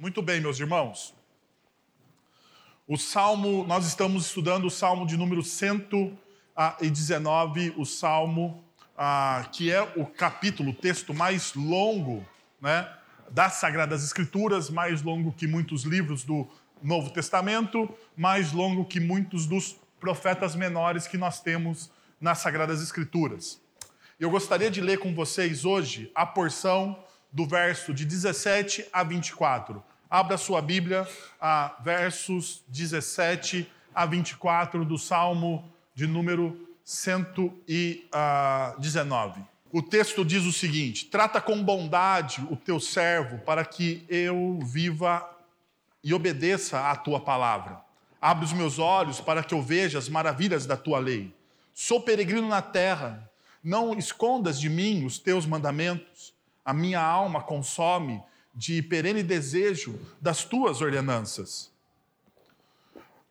[0.00, 1.12] Muito bem, meus irmãos.
[2.86, 8.62] O Salmo, nós estamos estudando o Salmo de número 119, o Salmo
[8.96, 12.24] ah, que é o capítulo, o texto mais longo
[12.60, 12.88] né,
[13.28, 16.46] das Sagradas Escrituras, mais longo que muitos livros do
[16.80, 21.90] Novo Testamento, mais longo que muitos dos profetas menores que nós temos
[22.20, 23.60] nas Sagradas Escrituras.
[24.20, 29.82] Eu gostaria de ler com vocês hoje a porção do verso de 17 a 24.
[30.10, 31.06] Abra sua Bíblia
[31.38, 39.42] a versos 17 a 24 do Salmo de número 119.
[39.70, 45.28] O texto diz o seguinte: Trata com bondade o teu servo, para que eu viva
[46.02, 47.78] e obedeça à tua palavra.
[48.18, 51.36] Abre os meus olhos para que eu veja as maravilhas da tua lei.
[51.74, 53.30] Sou peregrino na terra,
[53.62, 56.32] não escondas de mim os teus mandamentos.
[56.64, 58.22] A minha alma consome
[58.58, 61.70] de perene desejo das tuas ordenanças.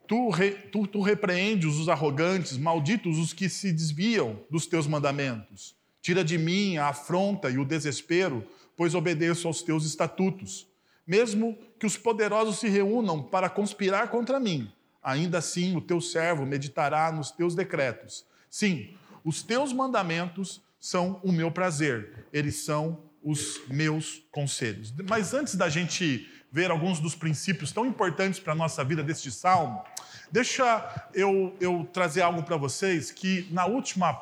[0.08, 5.76] Tu, re, tu, tu repreendes os arrogantes, malditos os que se desviam dos teus mandamentos.
[6.02, 8.42] Tira de mim a afronta e o desespero,
[8.78, 10.66] pois obedeço aos teus estatutos.
[11.06, 14.72] Mesmo que os poderosos se reúnam para conspirar contra mim,
[15.04, 18.26] ainda assim o teu servo meditará nos teus decretos.
[18.50, 24.94] Sim, os teus mandamentos são o meu prazer, eles são os meus conselhos.
[25.10, 29.30] Mas antes da gente ver alguns dos princípios tão importantes para a nossa vida deste
[29.30, 29.84] salmo,
[30.32, 34.18] deixa eu, eu trazer algo para vocês que na última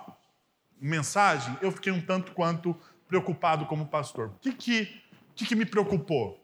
[0.81, 2.75] mensagem eu fiquei um tanto quanto
[3.07, 4.29] preocupado como pastor.
[4.29, 5.01] O que, que,
[5.35, 6.41] que, que me preocupou?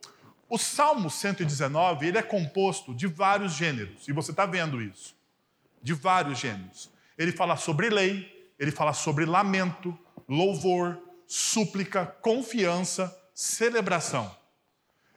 [0.48, 5.16] O Salmo 119 ele é composto de vários gêneros, e você está vendo isso.
[5.82, 6.88] De vários gêneros.
[7.18, 14.36] Ele fala sobre lei, ele fala sobre lamento, louvor, súplica, confiança, celebração.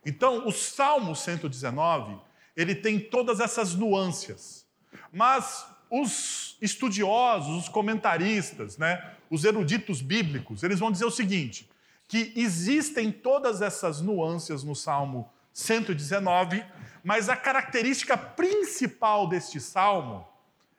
[0.05, 2.17] Então, o Salmo 119,
[2.55, 4.65] ele tem todas essas nuances.
[5.11, 11.69] Mas os estudiosos, os comentaristas, né, os eruditos bíblicos, eles vão dizer o seguinte:
[12.07, 16.63] que existem todas essas nuances no Salmo 119,
[17.03, 20.25] mas a característica principal deste salmo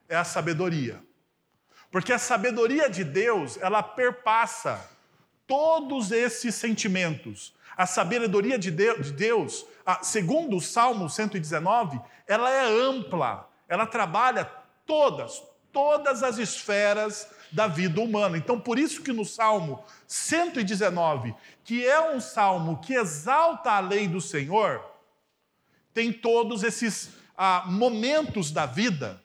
[0.08, 0.98] é a sabedoria.
[1.90, 4.95] Porque a sabedoria de Deus, ela perpassa
[5.46, 7.54] todos esses sentimentos.
[7.76, 9.66] A sabedoria de Deus,
[10.02, 14.44] segundo o Salmo 119, ela é ampla, ela trabalha
[14.86, 15.42] todas,
[15.72, 18.36] todas as esferas da vida humana.
[18.36, 24.08] Então, por isso que no Salmo 119, que é um salmo que exalta a lei
[24.08, 24.82] do Senhor,
[25.92, 29.22] tem todos esses ah, momentos da vida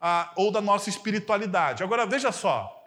[0.00, 1.82] ah, ou da nossa espiritualidade.
[1.82, 2.77] Agora, veja só,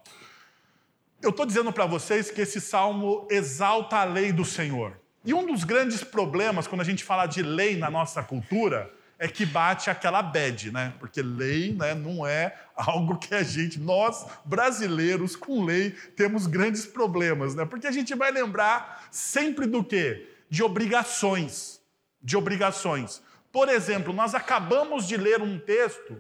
[1.22, 5.00] eu estou dizendo para vocês que esse salmo exalta a lei do Senhor.
[5.24, 9.28] E um dos grandes problemas quando a gente fala de lei na nossa cultura é
[9.28, 10.96] que bate aquela bad, né?
[11.00, 16.88] Porque lei né, não é algo que a gente, nós brasileiros com lei, temos grandes
[16.88, 17.64] problemas, né?
[17.66, 20.28] Porque a gente vai lembrar sempre do quê?
[20.50, 21.80] De obrigações.
[22.20, 23.22] De obrigações.
[23.52, 26.20] Por exemplo, nós acabamos de ler um texto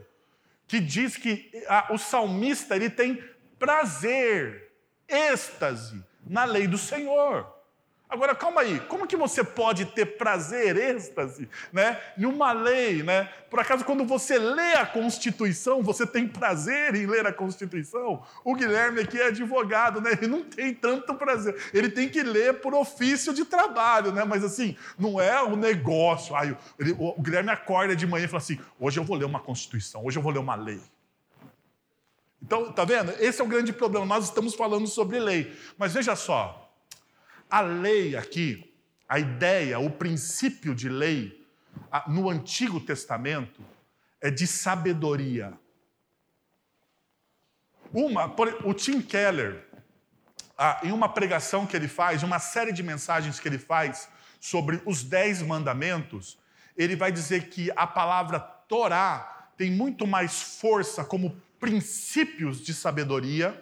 [0.67, 3.23] que diz que a, o salmista ele tem
[3.57, 4.70] prazer
[5.11, 7.61] êxtase na lei do Senhor.
[8.11, 13.29] Agora, calma aí, como que você pode ter prazer, êxtase, né, numa lei, né?
[13.49, 18.21] Por acaso, quando você lê a Constituição, você tem prazer em ler a Constituição?
[18.43, 20.11] O Guilherme aqui é advogado, né?
[20.11, 21.55] Ele não tem tanto prazer.
[21.73, 24.25] Ele tem que ler por ofício de trabalho, né?
[24.25, 26.35] Mas assim, não é o negócio.
[26.35, 29.39] Aí, ele, o Guilherme acorda de manhã e fala assim: hoje eu vou ler uma
[29.39, 30.81] Constituição, hoje eu vou ler uma lei.
[32.41, 33.11] Então, tá vendo?
[33.19, 34.05] Esse é o grande problema.
[34.05, 35.55] Nós estamos falando sobre lei.
[35.77, 36.73] Mas veja só,
[37.49, 38.73] a lei aqui,
[39.07, 41.45] a ideia, o princípio de lei
[42.07, 43.63] no Antigo Testamento
[44.19, 45.53] é de sabedoria.
[47.93, 49.65] Uma, o Tim Keller,
[50.83, 54.07] em uma pregação que ele faz, uma série de mensagens que ele faz
[54.39, 56.39] sobre os dez mandamentos,
[56.77, 63.55] ele vai dizer que a palavra Torá tem muito mais força como princípios de sabedoria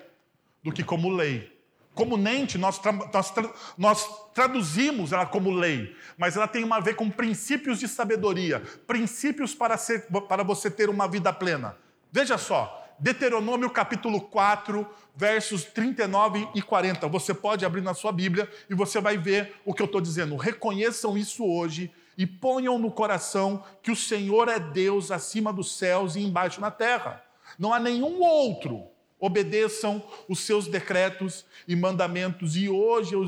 [0.63, 1.59] do que como lei.
[1.93, 6.95] Comumente, nós, tra nós, tra nós traduzimos ela como lei, mas ela tem a ver
[6.95, 11.75] com princípios de sabedoria, princípios para, ser, para você ter uma vida plena.
[12.09, 17.05] Veja só, Deuteronômio capítulo 4, versos 39 e 40.
[17.09, 20.37] Você pode abrir na sua Bíblia e você vai ver o que eu estou dizendo.
[20.37, 26.15] Reconheçam isso hoje e ponham no coração que o Senhor é Deus acima dos céus
[26.15, 27.28] e embaixo na terra.
[27.57, 28.87] Não há nenhum outro,
[29.19, 33.25] obedeçam os seus decretos e mandamentos, e hoje, eu,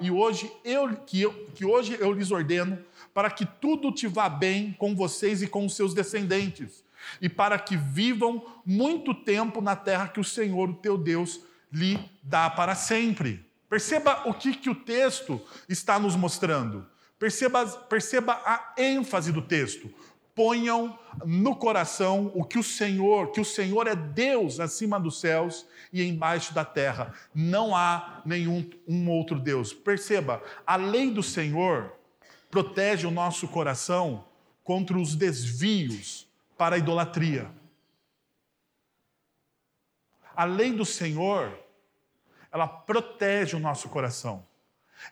[0.00, 2.78] e hoje eu, que, eu, que hoje eu lhes ordeno,
[3.12, 6.84] para que tudo te vá bem com vocês e com os seus descendentes,
[7.20, 11.40] e para que vivam muito tempo na terra que o Senhor, o teu Deus,
[11.72, 13.44] lhe dá para sempre.
[13.68, 16.86] Perceba o que, que o texto está nos mostrando.
[17.18, 19.92] Perceba, perceba a ênfase do texto
[20.38, 20.96] ponham
[21.26, 26.00] no coração o que o Senhor, que o Senhor é Deus acima dos céus e
[26.00, 27.12] embaixo da terra.
[27.34, 29.72] Não há nenhum um outro Deus.
[29.72, 31.92] Perceba, a lei do Senhor
[32.48, 34.26] protege o nosso coração
[34.62, 37.50] contra os desvios para a idolatria.
[40.36, 41.58] A lei do Senhor,
[42.52, 44.46] ela protege o nosso coração.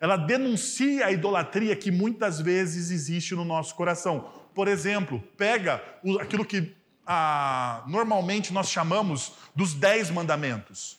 [0.01, 5.85] Ela denuncia a idolatria que muitas vezes existe no nosso coração por exemplo, pega
[6.19, 6.75] aquilo que
[7.07, 10.99] ah, normalmente nós chamamos dos dez mandamentos.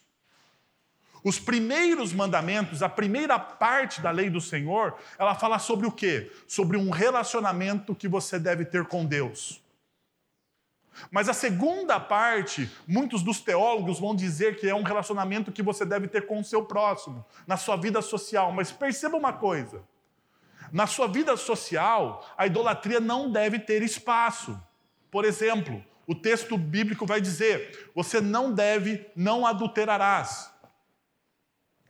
[1.23, 6.31] Os primeiros mandamentos, a primeira parte da lei do Senhor, ela fala sobre o quê?
[6.47, 9.59] Sobre um relacionamento que você deve ter com Deus.
[11.09, 15.83] Mas a segunda parte, muitos dos teólogos vão dizer que é um relacionamento que você
[15.83, 18.51] deve ter com o seu próximo, na sua vida social.
[18.51, 19.81] Mas perceba uma coisa:
[20.71, 24.59] na sua vida social, a idolatria não deve ter espaço.
[25.09, 30.51] Por exemplo, o texto bíblico vai dizer: você não deve, não adulterarás.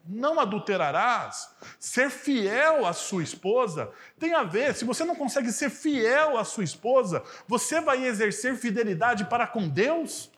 [0.09, 1.50] Não adulterarás.
[1.79, 6.45] Ser fiel à sua esposa tem a ver, se você não consegue ser fiel à
[6.45, 10.31] sua esposa, você vai exercer fidelidade para com Deus?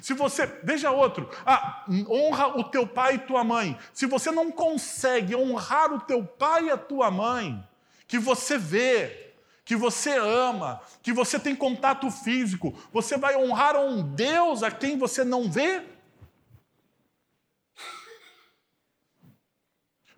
[0.00, 3.76] Se você, veja outro, ah, honra o teu pai e tua mãe.
[3.92, 7.66] Se você não consegue honrar o teu pai e a tua mãe,
[8.06, 9.34] que você vê,
[9.64, 14.96] que você ama, que você tem contato físico, você vai honrar um Deus a quem
[14.96, 15.82] você não vê?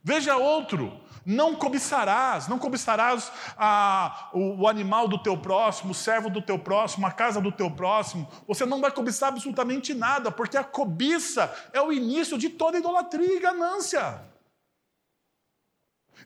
[0.03, 6.29] Veja outro, não cobiçarás, não cobiçarás a, o, o animal do teu próximo, o servo
[6.29, 8.29] do teu próximo, a casa do teu próximo.
[8.47, 13.37] Você não vai cobiçar absolutamente nada, porque a cobiça é o início de toda idolatria
[13.37, 14.21] e ganância.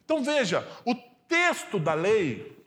[0.04, 0.94] Então veja, o
[1.28, 2.57] texto da lei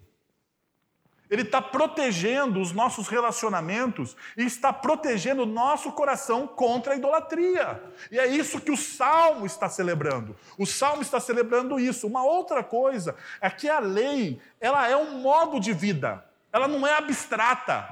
[1.31, 7.81] ele está protegendo os nossos relacionamentos e está protegendo o nosso coração contra a idolatria.
[8.11, 10.35] E é isso que o salmo está celebrando.
[10.57, 12.05] O salmo está celebrando isso.
[12.05, 16.21] Uma outra coisa é que a lei, ela é um modo de vida.
[16.51, 17.87] Ela não é abstrata.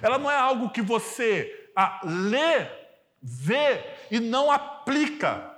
[0.00, 2.66] Ela não é algo que você ah, lê,
[3.20, 5.57] vê e não aplica.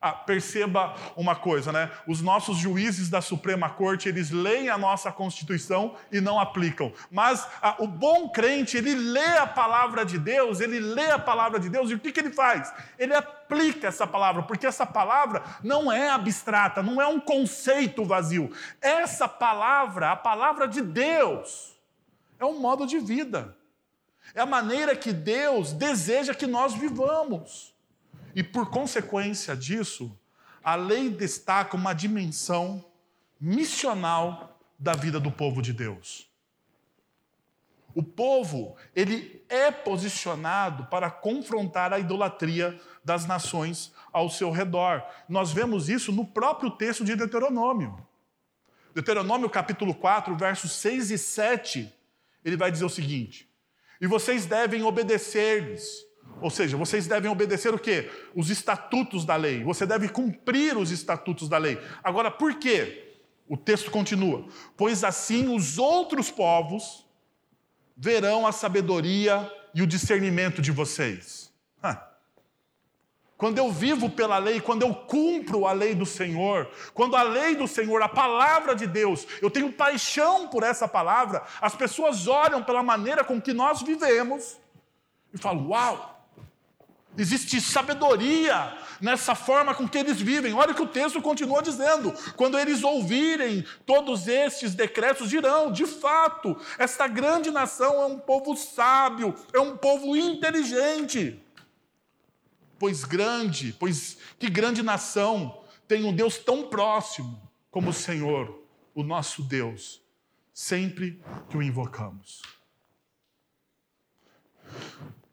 [0.00, 1.90] Ah, perceba uma coisa, né?
[2.06, 6.92] Os nossos juízes da Suprema Corte, eles leem a nossa Constituição e não aplicam.
[7.10, 11.58] Mas ah, o bom crente, ele lê a palavra de Deus, ele lê a palavra
[11.58, 12.72] de Deus e o que, que ele faz?
[12.96, 18.52] Ele aplica essa palavra, porque essa palavra não é abstrata, não é um conceito vazio.
[18.80, 21.76] Essa palavra, a palavra de Deus,
[22.38, 23.56] é um modo de vida.
[24.32, 27.76] É a maneira que Deus deseja que nós vivamos.
[28.38, 30.16] E por consequência disso,
[30.62, 32.84] a lei destaca uma dimensão
[33.40, 36.30] missional da vida do povo de Deus.
[37.92, 45.02] O povo, ele é posicionado para confrontar a idolatria das nações ao seu redor.
[45.28, 48.06] Nós vemos isso no próprio texto de Deuteronômio.
[48.94, 51.92] Deuteronômio capítulo 4, versos 6 e 7,
[52.44, 53.50] ele vai dizer o seguinte:
[54.00, 56.06] E vocês devem obedecer-lhes
[56.40, 58.10] ou seja, vocês devem obedecer o quê?
[58.34, 59.62] Os estatutos da lei.
[59.64, 61.80] Você deve cumprir os estatutos da lei.
[62.02, 63.16] Agora, por quê?
[63.48, 67.06] O texto continua: Pois assim os outros povos
[67.96, 71.48] verão a sabedoria e o discernimento de vocês.
[73.38, 77.54] Quando eu vivo pela lei, quando eu cumpro a lei do Senhor, quando a lei
[77.54, 82.64] do Senhor, a palavra de Deus, eu tenho paixão por essa palavra, as pessoas olham
[82.64, 84.58] pela maneira com que nós vivemos
[85.32, 86.17] e falam: Uau!
[87.18, 90.54] Existe sabedoria nessa forma com que eles vivem.
[90.54, 92.12] Olha o que o texto continua dizendo.
[92.36, 98.56] Quando eles ouvirem todos estes decretos, dirão: de fato, esta grande nação é um povo
[98.56, 101.42] sábio, é um povo inteligente.
[102.78, 108.62] Pois grande, pois que grande nação tem um Deus tão próximo como o Senhor,
[108.94, 110.00] o nosso Deus,
[110.54, 111.20] sempre
[111.50, 112.42] que o invocamos.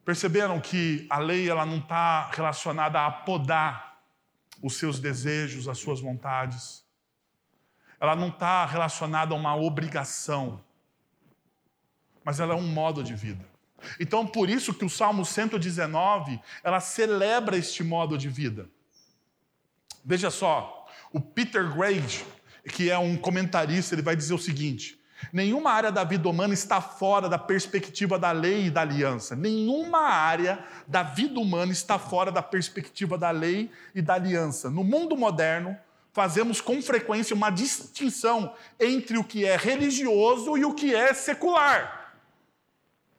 [0.05, 3.99] Perceberam que a lei ela não está relacionada a podar
[4.61, 6.85] os seus desejos, as suas vontades.
[7.99, 10.63] Ela não está relacionada a uma obrigação,
[12.23, 13.43] mas ela é um modo de vida.
[13.99, 18.69] Então, por isso que o Salmo 119, ela celebra este modo de vida.
[20.03, 22.23] Veja só, o Peter Grade,
[22.73, 24.99] que é um comentarista, ele vai dizer o seguinte:
[25.31, 29.35] Nenhuma área da vida humana está fora da perspectiva da lei e da aliança.
[29.35, 34.69] Nenhuma área da vida humana está fora da perspectiva da lei e da aliança.
[34.69, 35.77] No mundo moderno,
[36.13, 41.94] fazemos com frequência uma distinção entre o que é religioso e o que é secular.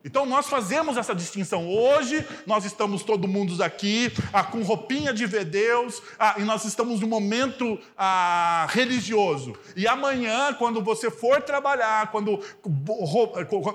[0.06, 1.68] Então nós fazemos essa distinção.
[1.68, 6.64] Hoje nós estamos todo mundo aqui ah, com roupinha de ver Deus ah, e nós
[6.64, 9.56] estamos no momento ah, religioso.
[9.74, 12.38] E amanhã, quando você for trabalhar, quando,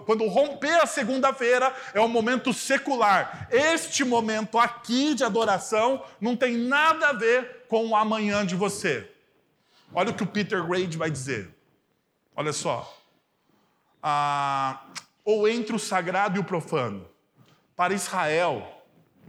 [0.05, 3.49] quando romper a segunda-feira, é o momento secular.
[3.51, 9.05] Este momento aqui de adoração não tem nada a ver com o amanhã de você.
[9.93, 11.53] Olha o que o Peter Grade vai dizer.
[12.33, 12.97] Olha só.
[14.01, 14.85] Ah,
[15.23, 17.07] ou entre o sagrado e o profano.
[17.75, 18.83] Para Israel,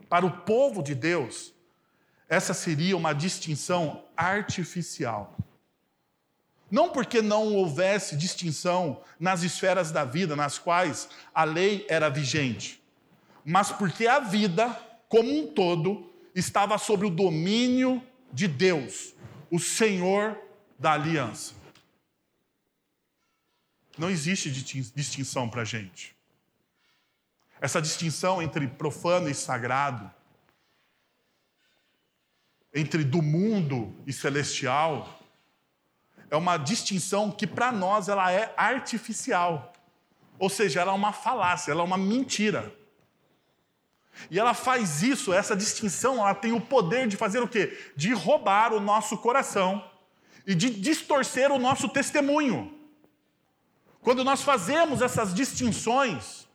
[0.08, 1.52] para o povo de Deus,
[2.28, 5.36] essa seria uma distinção artificial.
[6.70, 12.82] Não porque não houvesse distinção nas esferas da vida nas quais a lei era vigente,
[13.44, 14.68] mas porque a vida,
[15.08, 19.14] como um todo, estava sob o domínio de Deus,
[19.50, 20.38] o Senhor
[20.78, 21.61] da aliança.
[23.98, 26.14] Não existe distinção para a gente.
[27.60, 30.10] Essa distinção entre profano e sagrado,
[32.74, 35.20] entre do mundo e celestial,
[36.30, 39.72] é uma distinção que para nós ela é artificial.
[40.38, 42.74] Ou seja, ela é uma falácia, ela é uma mentira.
[44.30, 47.78] E ela faz isso, essa distinção, ela tem o poder de fazer o quê?
[47.94, 49.88] De roubar o nosso coração
[50.46, 52.81] e de distorcer o nosso testemunho.
[54.02, 56.48] Quando nós fazemos essas distinções,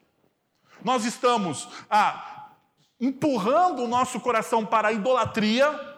[0.83, 2.51] nós estamos ah,
[2.99, 5.95] empurrando o nosso coração para a idolatria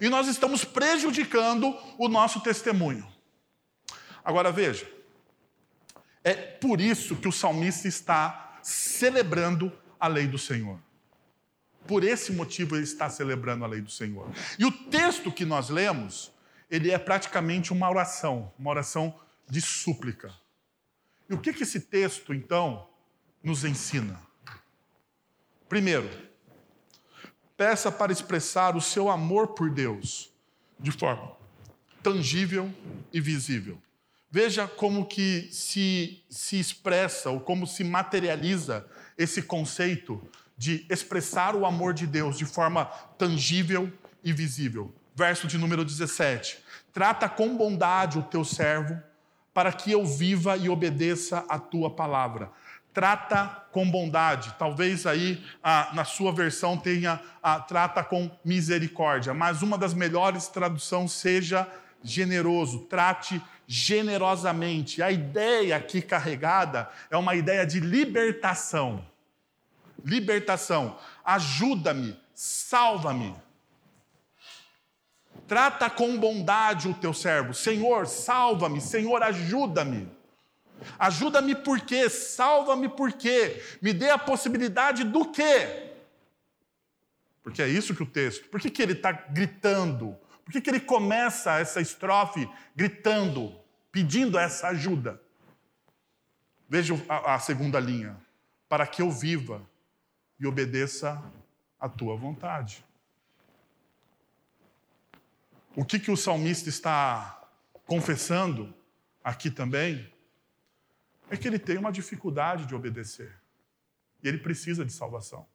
[0.00, 3.06] e nós estamos prejudicando o nosso testemunho.
[4.24, 4.90] Agora veja,
[6.22, 10.78] é por isso que o salmista está celebrando a lei do Senhor.
[11.86, 14.30] Por esse motivo ele está celebrando a lei do Senhor.
[14.58, 16.33] E o texto que nós lemos
[16.74, 19.14] ele é praticamente uma oração, uma oração
[19.48, 20.34] de súplica.
[21.30, 22.88] E o que, que esse texto, então,
[23.40, 24.20] nos ensina?
[25.68, 26.10] Primeiro,
[27.56, 30.32] peça para expressar o seu amor por Deus
[30.76, 31.36] de forma
[32.02, 32.74] tangível
[33.12, 33.80] e visível.
[34.28, 38.84] Veja como que se, se expressa ou como se materializa
[39.16, 40.20] esse conceito
[40.58, 43.92] de expressar o amor de Deus de forma tangível
[44.24, 46.58] e visível verso de número 17.
[46.92, 49.00] Trata com bondade o teu servo,
[49.52, 52.50] para que eu viva e obedeça a tua palavra.
[52.92, 54.54] Trata com bondade.
[54.58, 60.48] Talvez aí ah, na sua versão tenha ah, trata com misericórdia, mas uma das melhores
[60.48, 61.68] traduções seja
[62.02, 65.02] generoso, trate generosamente.
[65.02, 69.04] A ideia aqui carregada é uma ideia de libertação.
[70.04, 70.96] Libertação.
[71.24, 73.34] Ajuda-me, salva-me.
[75.54, 77.54] Trata com bondade o teu servo.
[77.54, 78.80] Senhor, salva-me.
[78.80, 80.10] Senhor, ajuda-me.
[80.98, 82.10] Ajuda-me por quê?
[82.10, 83.62] Salva-me por quê?
[83.80, 85.92] Me dê a possibilidade do quê?
[87.40, 88.48] Porque é isso que o texto.
[88.48, 90.16] Por que, que ele está gritando?
[90.44, 93.54] Por que, que ele começa essa estrofe gritando,
[93.92, 95.22] pedindo essa ajuda?
[96.68, 98.16] Veja a, a segunda linha.
[98.68, 99.62] Para que eu viva
[100.40, 101.22] e obedeça
[101.78, 102.84] a tua vontade.
[105.76, 107.48] O que, que o salmista está
[107.86, 108.72] confessando
[109.22, 110.12] aqui também
[111.28, 113.34] é que ele tem uma dificuldade de obedecer.
[114.22, 115.46] E ele precisa de salvação.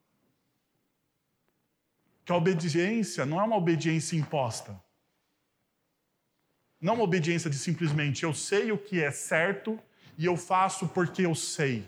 [2.26, 4.80] Que a obediência não é uma obediência imposta.
[6.82, 9.80] Não uma obediência de simplesmente eu sei o que é certo
[10.18, 11.88] e eu faço porque eu sei.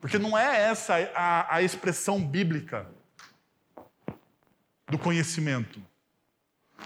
[0.00, 2.88] Porque não é essa a, a expressão bíblica
[4.86, 5.82] do conhecimento.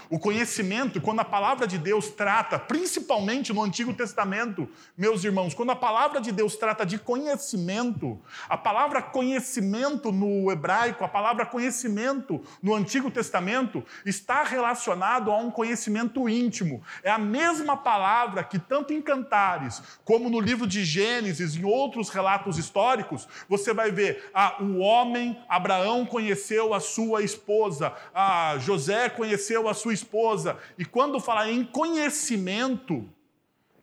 [0.09, 4.67] O conhecimento, quando a palavra de Deus trata, principalmente no Antigo Testamento,
[4.97, 8.19] meus irmãos, quando a palavra de Deus trata de conhecimento,
[8.49, 15.49] a palavra conhecimento no hebraico, a palavra conhecimento no Antigo Testamento, está relacionado a um
[15.49, 16.83] conhecimento íntimo.
[17.03, 22.09] É a mesma palavra que, tanto em Cantares, como no livro de Gênesis e outros
[22.09, 29.09] relatos históricos, você vai ver: ah, o homem, Abraão conheceu a sua esposa, ah, José
[29.09, 30.57] conheceu a sua esposa.
[30.77, 33.07] E quando fala em conhecimento,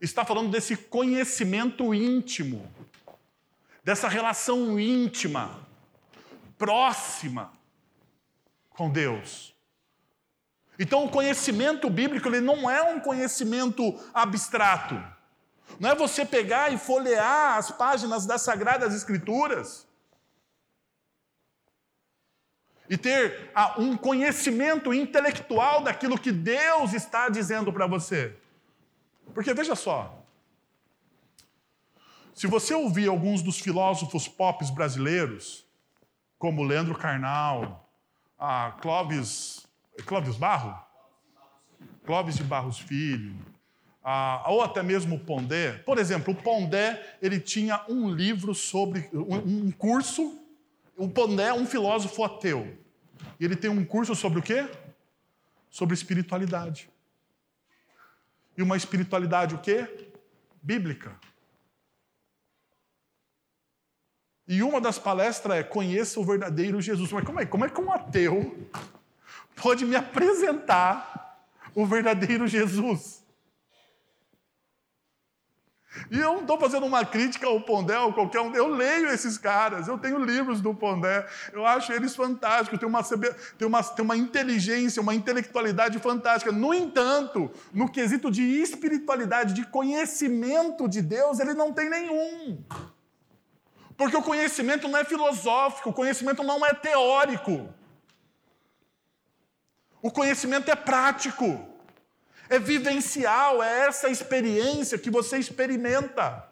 [0.01, 2.71] está falando desse conhecimento íntimo,
[3.83, 5.59] dessa relação íntima,
[6.57, 7.51] próxima
[8.69, 9.53] com Deus.
[10.77, 14.95] Então, o conhecimento bíblico ele não é um conhecimento abstrato.
[15.77, 19.88] Não é você pegar e folhear as páginas das Sagradas Escrituras
[22.89, 28.35] e ter ah, um conhecimento intelectual daquilo que Deus está dizendo para você.
[29.33, 30.23] Porque veja só,
[32.33, 35.65] se você ouvir alguns dos filósofos pop brasileiros,
[36.37, 37.87] como Leandro Carnal,
[38.39, 39.67] a Clóvis
[40.05, 40.89] Clóvis Barro?
[42.05, 43.35] Clóvis de Barros Filho,
[44.03, 45.73] ah, ou até mesmo o Pondé.
[45.85, 50.39] Por exemplo, o Pondé ele tinha um livro sobre um curso.
[50.99, 52.77] O Pondé é um filósofo ateu.
[53.39, 54.69] E ele tem um curso sobre o quê?
[55.69, 56.89] Sobre espiritualidade.
[58.57, 60.09] E uma espiritualidade o quê?
[60.61, 61.17] Bíblica.
[64.45, 67.09] E uma das palestras é conheça o verdadeiro Jesus.
[67.13, 68.69] Mas como é, como é que um ateu
[69.55, 73.18] pode me apresentar o verdadeiro Jesus.
[76.11, 78.53] E eu não estou fazendo uma crítica ao Pondé ou qualquer um.
[78.55, 83.03] Eu leio esses caras, eu tenho livros do Pondé, eu acho eles fantásticos, tem uma,
[83.03, 86.51] tem uma, tem uma inteligência, uma intelectualidade fantástica.
[86.51, 92.63] No entanto, no quesito de espiritualidade, de conhecimento de Deus, ele não tem nenhum.
[93.97, 97.67] Porque o conhecimento não é filosófico, o conhecimento não é teórico.
[100.01, 101.67] O conhecimento é prático,
[102.49, 106.49] é vivencial, é essa experiência que você experimenta.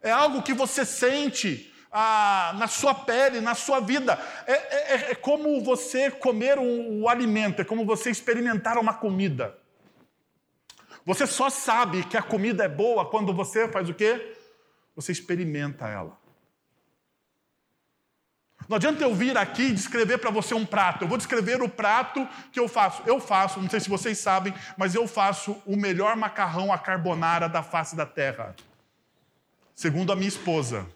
[0.00, 4.18] É algo que você sente ah, na sua pele, na sua vida.
[4.46, 9.58] É, é, é como você comer um, um alimento, é como você experimentar uma comida.
[11.04, 14.36] Você só sabe que a comida é boa quando você faz o quê?
[14.94, 16.17] Você experimenta ela.
[18.68, 21.02] Não adianta eu vir aqui e descrever para você um prato.
[21.02, 23.02] Eu vou descrever o prato que eu faço.
[23.06, 27.48] Eu faço, não sei se vocês sabem, mas eu faço o melhor macarrão à carbonara
[27.48, 28.54] da face da terra.
[29.74, 30.86] Segundo a minha esposa.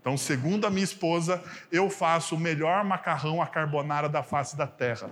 [0.00, 4.66] Então, segundo a minha esposa, eu faço o melhor macarrão à carbonara da face da
[4.66, 5.10] terra.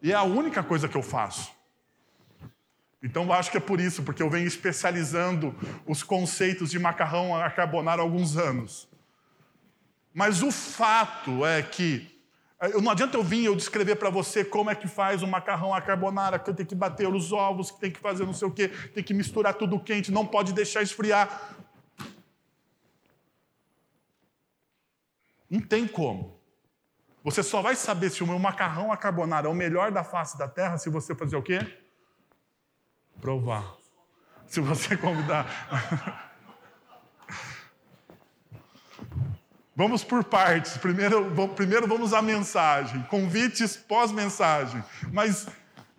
[0.00, 1.52] E é a única coisa que eu faço.
[3.02, 7.50] Então, acho que é por isso, porque eu venho especializando os conceitos de macarrão à
[7.50, 8.88] carbonara há alguns anos.
[10.14, 12.08] Mas o fato é que
[12.60, 15.74] eh, não adianta eu vir eu descrever para você como é que faz um macarrão
[15.74, 18.50] à carbonara, que tem que bater os ovos, que tem que fazer não sei o
[18.52, 21.56] quê, tem que misturar tudo quente, não pode deixar esfriar.
[25.50, 26.40] Não tem como.
[27.24, 30.38] Você só vai saber se o meu macarrão à carbonara é o melhor da face
[30.38, 31.58] da terra se você fazer o quê?
[33.20, 33.76] Provar.
[34.46, 36.33] Se você convidar.
[39.76, 40.76] Vamos por partes.
[40.76, 44.82] Primeiro, primeiro vamos à mensagem, convites pós-mensagem.
[45.12, 45.46] Mas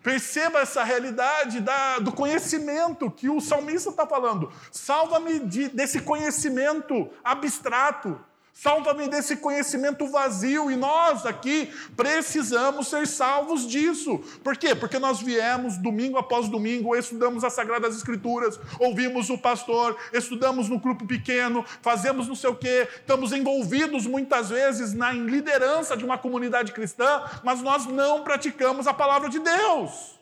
[0.02, 4.52] perceba essa realidade da, do conhecimento que o salmista está falando.
[4.72, 8.18] Salva-me de, desse conhecimento abstrato.
[8.58, 14.18] Salva-me desse conhecimento vazio e nós aqui precisamos ser salvos disso.
[14.42, 14.74] Por quê?
[14.74, 20.80] Porque nós viemos domingo após domingo, estudamos as Sagradas Escrituras, ouvimos o pastor, estudamos no
[20.80, 26.18] grupo pequeno, fazemos não sei o quê, estamos envolvidos muitas vezes na liderança de uma
[26.18, 30.18] comunidade cristã, mas nós não praticamos a palavra de Deus.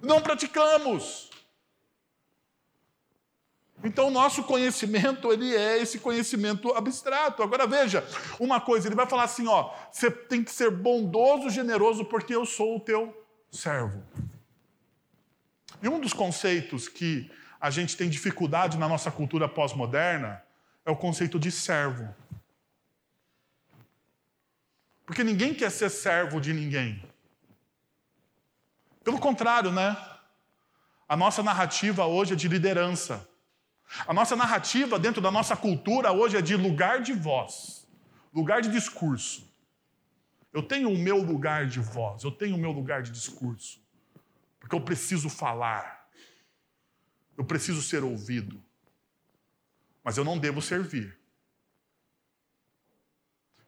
[0.00, 1.33] Não praticamos.
[3.84, 7.42] Então, o nosso conhecimento, ele é esse conhecimento abstrato.
[7.42, 8.02] Agora, veja,
[8.40, 12.46] uma coisa, ele vai falar assim, ó, você tem que ser bondoso, generoso, porque eu
[12.46, 13.14] sou o teu
[13.50, 14.02] servo.
[15.82, 20.42] E um dos conceitos que a gente tem dificuldade na nossa cultura pós-moderna
[20.86, 22.14] é o conceito de servo.
[25.04, 27.04] Porque ninguém quer ser servo de ninguém.
[29.02, 29.94] Pelo contrário, né?
[31.06, 33.28] A nossa narrativa hoje é de liderança.
[34.06, 37.86] A nossa narrativa dentro da nossa cultura hoje é de lugar de voz,
[38.32, 39.48] lugar de discurso.
[40.52, 43.80] Eu tenho o meu lugar de voz, eu tenho o meu lugar de discurso,
[44.58, 46.08] porque eu preciso falar,
[47.36, 48.62] eu preciso ser ouvido,
[50.02, 51.18] mas eu não devo servir.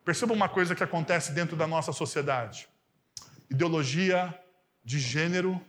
[0.04, 2.68] Perceba uma coisa que acontece dentro da nossa sociedade:
[3.50, 4.38] ideologia
[4.84, 5.60] de gênero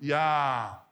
[0.00, 0.82] e a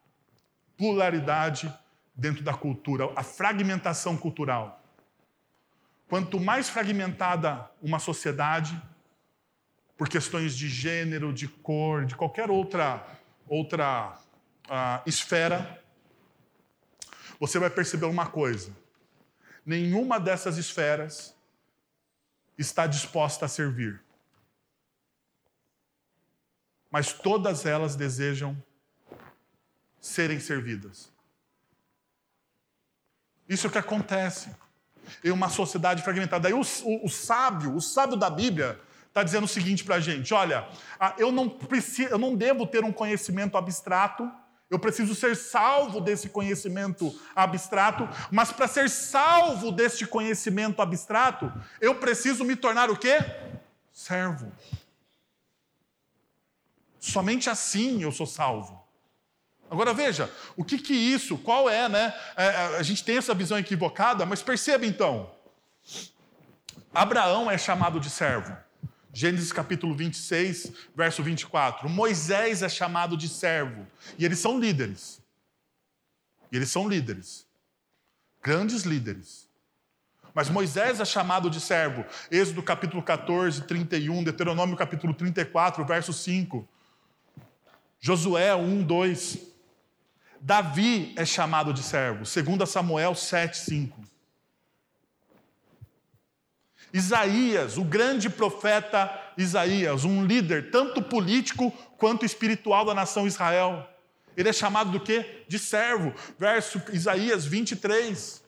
[0.76, 1.70] pluralidade
[2.14, 4.82] dentro da cultura, a fragmentação cultural.
[6.08, 8.80] Quanto mais fragmentada uma sociedade,
[9.96, 13.06] por questões de gênero, de cor, de qualquer outra,
[13.46, 14.18] outra
[14.66, 15.82] uh, esfera,
[17.38, 18.74] você vai perceber uma coisa:
[19.64, 21.36] nenhuma dessas esferas
[22.56, 24.02] está disposta a servir.
[26.90, 28.56] Mas todas elas desejam
[30.00, 31.12] serem servidas.
[33.50, 34.48] Isso é o que acontece
[35.24, 36.44] em uma sociedade fragmentada.
[36.44, 40.00] Daí o, o, o sábio, o sábio da Bíblia, está dizendo o seguinte para a
[40.00, 40.68] gente: olha,
[41.18, 44.30] eu não, preciso, eu não devo ter um conhecimento abstrato,
[44.70, 51.96] eu preciso ser salvo desse conhecimento abstrato, mas para ser salvo deste conhecimento abstrato, eu
[51.96, 53.18] preciso me tornar o quê?
[53.92, 54.52] Servo.
[57.00, 58.79] Somente assim eu sou salvo.
[59.70, 62.12] Agora veja, o que que isso, qual é, né?
[62.36, 65.30] É, é, a gente tem essa visão equivocada, mas perceba então.
[66.92, 68.56] Abraão é chamado de servo.
[69.12, 71.88] Gênesis capítulo 26, verso 24.
[71.88, 73.86] Moisés é chamado de servo.
[74.18, 75.22] E eles são líderes.
[76.50, 77.46] E eles são líderes.
[78.42, 79.48] Grandes líderes.
[80.34, 82.04] Mas Moisés é chamado de servo.
[82.28, 86.68] Êxodo capítulo 14, 31, Deuteronômio capítulo 34, verso 5.
[88.00, 89.49] Josué 1, 2.
[90.40, 93.92] Davi é chamado de servo, segundo Samuel 7:5.
[96.92, 103.86] Isaías, o grande profeta Isaías, um líder tanto político quanto espiritual da nação Israel.
[104.36, 105.44] Ele é chamado do quê?
[105.46, 106.12] De servo.
[106.38, 108.42] Verso Isaías 23.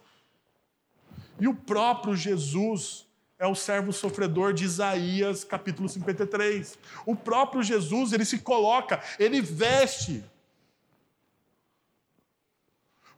[1.38, 3.06] E o próprio Jesus
[3.38, 6.78] é o servo sofredor de Isaías, capítulo 53.
[7.04, 10.24] O próprio Jesus, ele se coloca, ele veste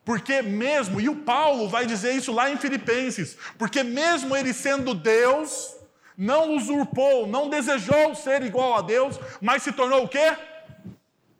[0.05, 4.95] porque mesmo, e o Paulo vai dizer isso lá em Filipenses, porque mesmo ele sendo
[4.95, 5.75] Deus,
[6.17, 10.37] não usurpou, não desejou ser igual a Deus, mas se tornou o quê?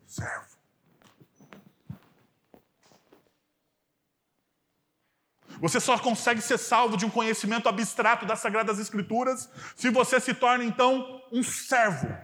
[0.07, 0.55] Servo.
[5.61, 10.35] Você só consegue ser salvo de um conhecimento abstrato das Sagradas Escrituras se você se
[10.35, 12.15] torna então um servo.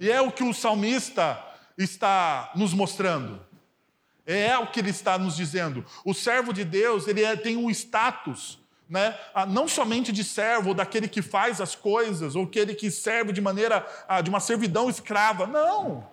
[0.00, 1.40] E é o que o salmista
[1.78, 3.51] está nos mostrando.
[4.26, 5.84] É o que ele está nos dizendo.
[6.04, 8.58] O servo de Deus, ele é, tem um status,
[8.88, 9.18] né?
[9.34, 13.40] Ah, não somente de servo, daquele que faz as coisas, ou aquele que serve de
[13.40, 15.46] maneira, ah, de uma servidão escrava.
[15.46, 16.06] Não.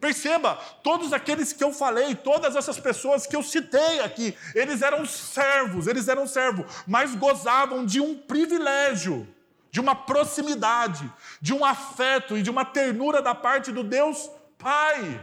[0.00, 5.06] Perceba, todos aqueles que eu falei, todas essas pessoas que eu citei aqui, eles eram
[5.06, 9.26] servos, eles eram servos, mas gozavam de um privilégio,
[9.70, 15.20] de uma proximidade, de um afeto e de uma ternura da parte do Deus Pai.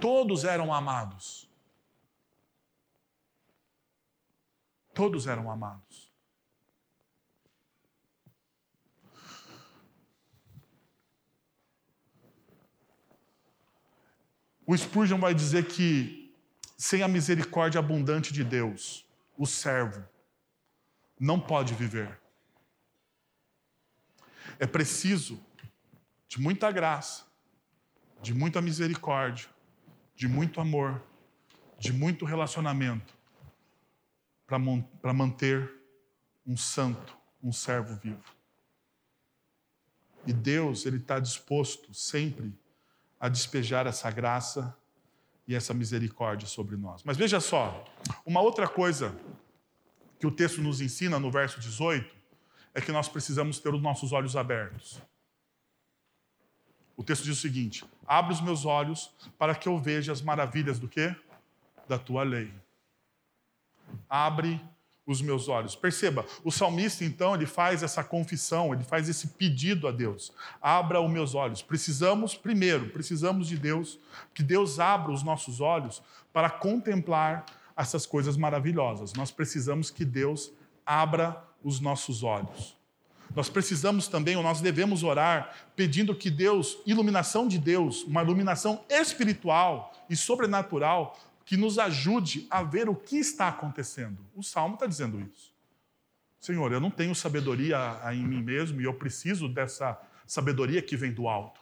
[0.00, 1.48] Todos eram amados.
[4.94, 6.10] Todos eram amados.
[14.66, 16.32] O Spurgeon vai dizer que,
[16.78, 19.04] sem a misericórdia abundante de Deus,
[19.36, 20.06] o servo
[21.18, 22.20] não pode viver.
[24.58, 25.44] É preciso
[26.28, 27.26] de muita graça,
[28.22, 29.48] de muita misericórdia,
[30.20, 31.02] de muito amor,
[31.78, 33.14] de muito relacionamento,
[34.46, 35.72] para manter
[36.46, 38.22] um santo, um servo vivo.
[40.26, 42.52] E Deus, Ele está disposto sempre
[43.18, 44.76] a despejar essa graça
[45.48, 47.02] e essa misericórdia sobre nós.
[47.02, 47.82] Mas veja só,
[48.26, 49.18] uma outra coisa
[50.18, 52.14] que o texto nos ensina no verso 18
[52.74, 55.00] é que nós precisamos ter os nossos olhos abertos.
[57.00, 60.78] O texto diz o seguinte: Abre os meus olhos para que eu veja as maravilhas
[60.78, 61.16] do quê?
[61.88, 62.52] Da tua lei.
[64.06, 64.60] Abre
[65.06, 65.74] os meus olhos.
[65.74, 70.30] Perceba, o salmista então, ele faz essa confissão, ele faz esse pedido a Deus.
[70.60, 71.62] Abra os meus olhos.
[71.62, 73.98] Precisamos, primeiro, precisamos de Deus,
[74.34, 76.02] que Deus abra os nossos olhos
[76.34, 79.14] para contemplar essas coisas maravilhosas.
[79.14, 80.52] Nós precisamos que Deus
[80.84, 82.78] abra os nossos olhos.
[83.34, 88.84] Nós precisamos também, ou nós devemos orar, pedindo que Deus, iluminação de Deus, uma iluminação
[88.88, 94.18] espiritual e sobrenatural, que nos ajude a ver o que está acontecendo.
[94.34, 95.52] O Salmo está dizendo isso.
[96.40, 101.12] Senhor, eu não tenho sabedoria em mim mesmo e eu preciso dessa sabedoria que vem
[101.12, 101.60] do alto.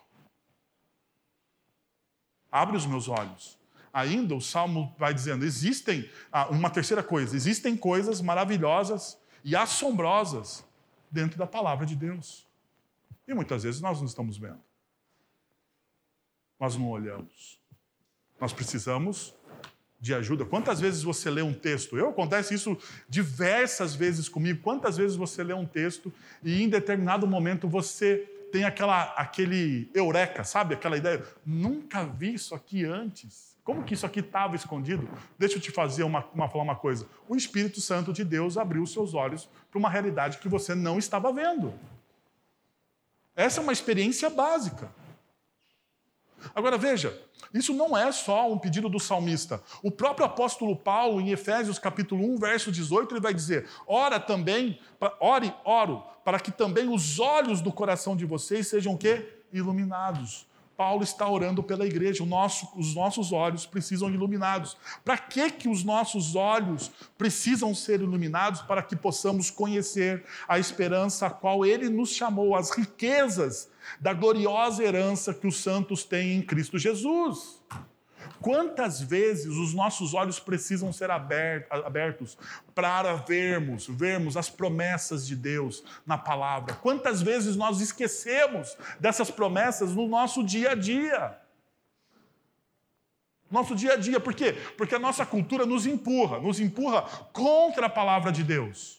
[2.50, 3.58] Abre os meus olhos.
[3.92, 10.64] Ainda o Salmo vai dizendo: existem, ah, uma terceira coisa, existem coisas maravilhosas e assombrosas
[11.10, 12.46] dentro da palavra de Deus.
[13.26, 14.60] E muitas vezes nós não estamos vendo.
[16.58, 17.60] Nós não olhamos.
[18.40, 19.34] Nós precisamos
[20.00, 20.44] de ajuda.
[20.44, 21.96] Quantas vezes você lê um texto?
[21.96, 22.76] Eu acontece isso
[23.08, 24.62] diversas vezes comigo.
[24.62, 28.16] Quantas vezes você lê um texto e em determinado momento você
[28.52, 30.74] tem aquela, aquele eureka, sabe?
[30.74, 33.57] Aquela ideia, nunca vi isso aqui antes.
[33.68, 35.06] Como que isso aqui estava escondido?
[35.38, 37.06] Deixa eu te fazer uma, uma, falar uma coisa.
[37.28, 40.98] O Espírito Santo de Deus abriu os seus olhos para uma realidade que você não
[40.98, 41.74] estava vendo.
[43.36, 44.90] Essa é uma experiência básica.
[46.54, 47.14] Agora veja,
[47.52, 49.62] isso não é só um pedido do salmista.
[49.82, 54.80] O próprio apóstolo Paulo, em Efésios capítulo 1, verso 18, ele vai dizer: Ora também,
[55.20, 59.42] ore, oro, para que também os olhos do coração de vocês sejam o quê?
[59.52, 60.48] Iluminados.
[60.78, 62.24] Paulo está orando pela igreja.
[62.24, 64.76] Nosso, os nossos olhos precisam iluminados.
[65.04, 68.62] Para que, que os nossos olhos precisam ser iluminados?
[68.62, 74.84] Para que possamos conhecer a esperança a qual ele nos chamou, as riquezas da gloriosa
[74.84, 77.60] herança que os santos têm em Cristo Jesus.
[78.40, 82.38] Quantas vezes os nossos olhos precisam ser abertos
[82.74, 86.74] para vermos, vermos as promessas de Deus na palavra?
[86.74, 91.38] Quantas vezes nós esquecemos dessas promessas no nosso dia a dia?
[93.50, 94.52] Nosso dia a dia, por quê?
[94.76, 98.97] Porque a nossa cultura nos empurra, nos empurra contra a palavra de Deus.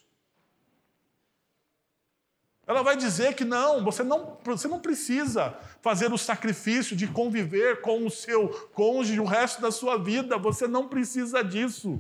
[2.69, 7.81] Ela vai dizer que não, você não, você não precisa fazer o sacrifício de conviver
[7.81, 11.99] com o seu cônjuge o resto da sua vida, você não precisa disso.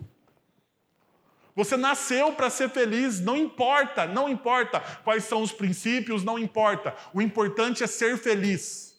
[1.55, 6.95] Você nasceu para ser feliz, não importa, não importa quais são os princípios, não importa.
[7.15, 8.95] O importante é ser feliz.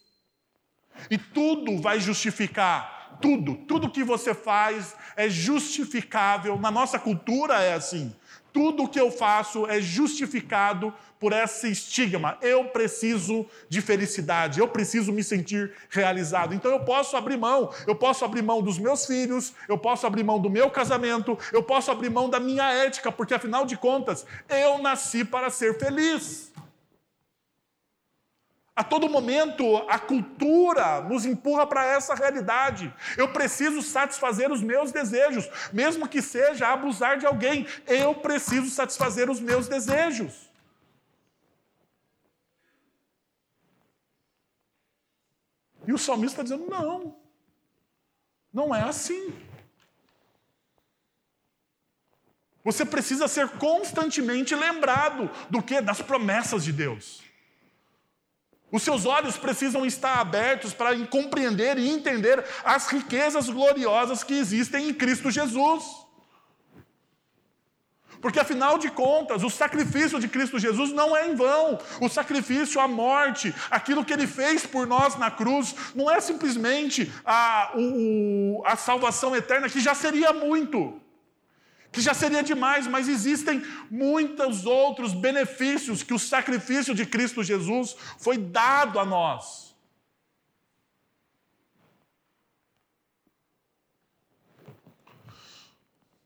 [1.09, 6.59] E tudo vai justificar, tudo, tudo que você faz é justificável.
[6.59, 8.13] Na nossa cultura é assim.
[8.51, 12.35] Tudo que eu faço é justificado por esse estigma.
[12.41, 16.55] Eu preciso de felicidade, eu preciso me sentir realizado.
[16.55, 20.23] Então eu posso abrir mão, eu posso abrir mão dos meus filhos, eu posso abrir
[20.23, 24.25] mão do meu casamento, eu posso abrir mão da minha ética, porque afinal de contas,
[24.49, 26.51] eu nasci para ser feliz.
[28.75, 32.91] A todo momento, a cultura nos empurra para essa realidade.
[33.15, 37.67] Eu preciso satisfazer os meus desejos, mesmo que seja abusar de alguém.
[37.85, 40.50] Eu preciso satisfazer os meus desejos.
[45.91, 47.13] E o salmista está dizendo: não,
[48.53, 49.33] não é assim.
[52.63, 55.81] Você precisa ser constantemente lembrado do que?
[55.81, 57.21] Das promessas de Deus.
[58.71, 64.87] Os seus olhos precisam estar abertos para compreender e entender as riquezas gloriosas que existem
[64.87, 66.00] em Cristo Jesus.
[68.21, 71.79] Porque afinal de contas, o sacrifício de Cristo Jesus não é em vão.
[71.99, 77.11] O sacrifício, a morte, aquilo que ele fez por nós na cruz, não é simplesmente
[77.25, 81.01] a, o, a salvação eterna, que já seria muito,
[81.91, 87.97] que já seria demais, mas existem muitos outros benefícios que o sacrifício de Cristo Jesus
[88.19, 89.70] foi dado a nós.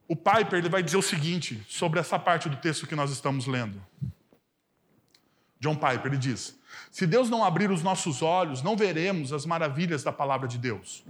[0.07, 3.47] O Piper ele vai dizer o seguinte sobre essa parte do texto que nós estamos
[3.47, 3.81] lendo.
[5.59, 6.55] John Piper ele diz:
[6.91, 11.03] Se Deus não abrir os nossos olhos, não veremos as maravilhas da palavra de Deus.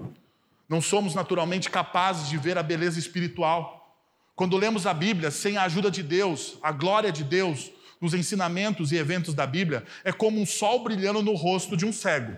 [0.68, 3.98] Não somos naturalmente capazes de ver a beleza espiritual.
[4.36, 8.92] Quando lemos a Bíblia sem a ajuda de Deus, a glória de Deus, nos ensinamentos
[8.92, 12.38] e eventos da Bíblia, é como um sol brilhando no rosto de um cego.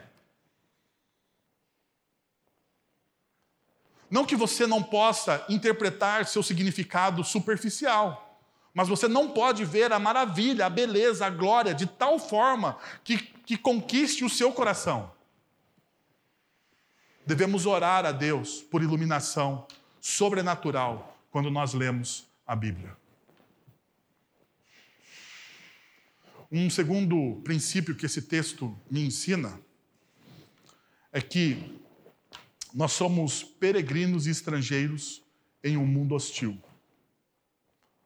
[4.09, 8.41] Não que você não possa interpretar seu significado superficial,
[8.73, 13.17] mas você não pode ver a maravilha, a beleza, a glória de tal forma que,
[13.17, 15.11] que conquiste o seu coração.
[17.25, 19.67] Devemos orar a Deus por iluminação
[19.99, 22.95] sobrenatural quando nós lemos a Bíblia.
[26.49, 29.59] Um segundo princípio que esse texto me ensina
[31.11, 31.81] é que
[32.73, 35.23] nós somos peregrinos e estrangeiros
[35.63, 36.61] em um mundo hostil.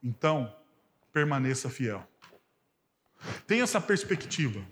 [0.02, 0.54] Então,
[1.12, 2.08] permaneça fiel.
[3.46, 4.66] Tenha essa perspectiva.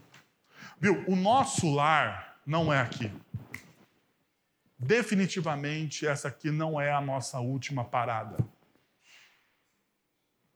[0.80, 1.04] Viu?
[1.08, 3.12] O nosso lar não é aqui.
[4.78, 8.38] Definitivamente, essa aqui não é a nossa última parada.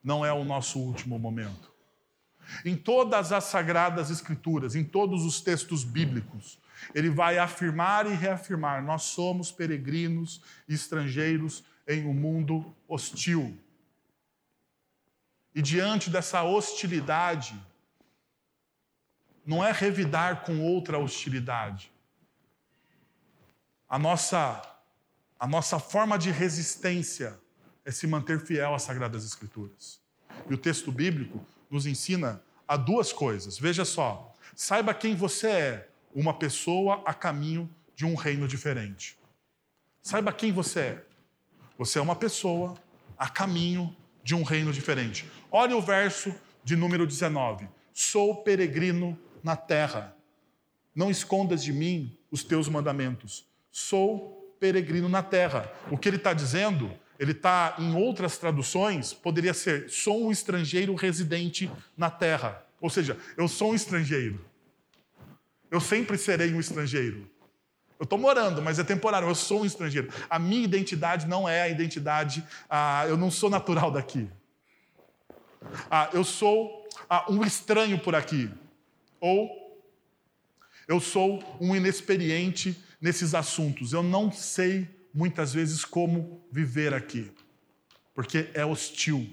[0.04, 1.72] Não é o nosso último momento.
[2.66, 6.60] Em todas as sagradas escrituras, em todos os textos bíblicos,
[6.94, 13.58] ele vai afirmar e reafirmar: nós somos peregrinos e estrangeiros em um mundo hostil.
[15.56, 17.60] E diante dessa hostilidade,
[19.46, 21.92] não é revidar com outra hostilidade.
[23.88, 24.62] A nossa,
[25.40, 27.40] a nossa forma de resistência
[27.86, 30.02] é se manter fiel às Sagradas Escrituras.
[30.50, 33.60] E o texto bíblico nos ensina a duas coisas.
[33.60, 39.18] Veja só, Saiba quem você é, uma pessoa a caminho de um reino diferente.
[40.02, 41.04] Saiba quem você é.
[41.78, 42.76] Você é uma pessoa
[43.18, 45.30] a caminho de um reino diferente.
[45.52, 47.68] Olha o verso de número 19.
[47.94, 50.16] Sou peregrino na terra.
[50.96, 53.46] Não escondas de mim os teus mandamentos.
[53.72, 55.72] Sou peregrino na terra.
[55.92, 60.96] O que ele está dizendo, ele está em outras traduções, poderia ser: sou um estrangeiro
[60.96, 62.64] residente na terra.
[62.80, 64.44] Ou seja, eu sou um estrangeiro.
[65.74, 67.28] Eu sempre serei um estrangeiro.
[68.00, 70.08] Eu estou morando, mas é temporário, eu sou um estrangeiro.
[70.30, 74.30] A minha identidade não é a identidade, ah, eu não sou natural daqui.
[75.90, 78.52] Ah, eu sou ah, um estranho por aqui.
[79.20, 79.50] Ou
[80.88, 83.94] eu sou um inexperiente nesses assuntos.
[83.94, 87.32] Eu não sei muitas vezes como viver aqui,
[88.14, 89.28] porque é hostil.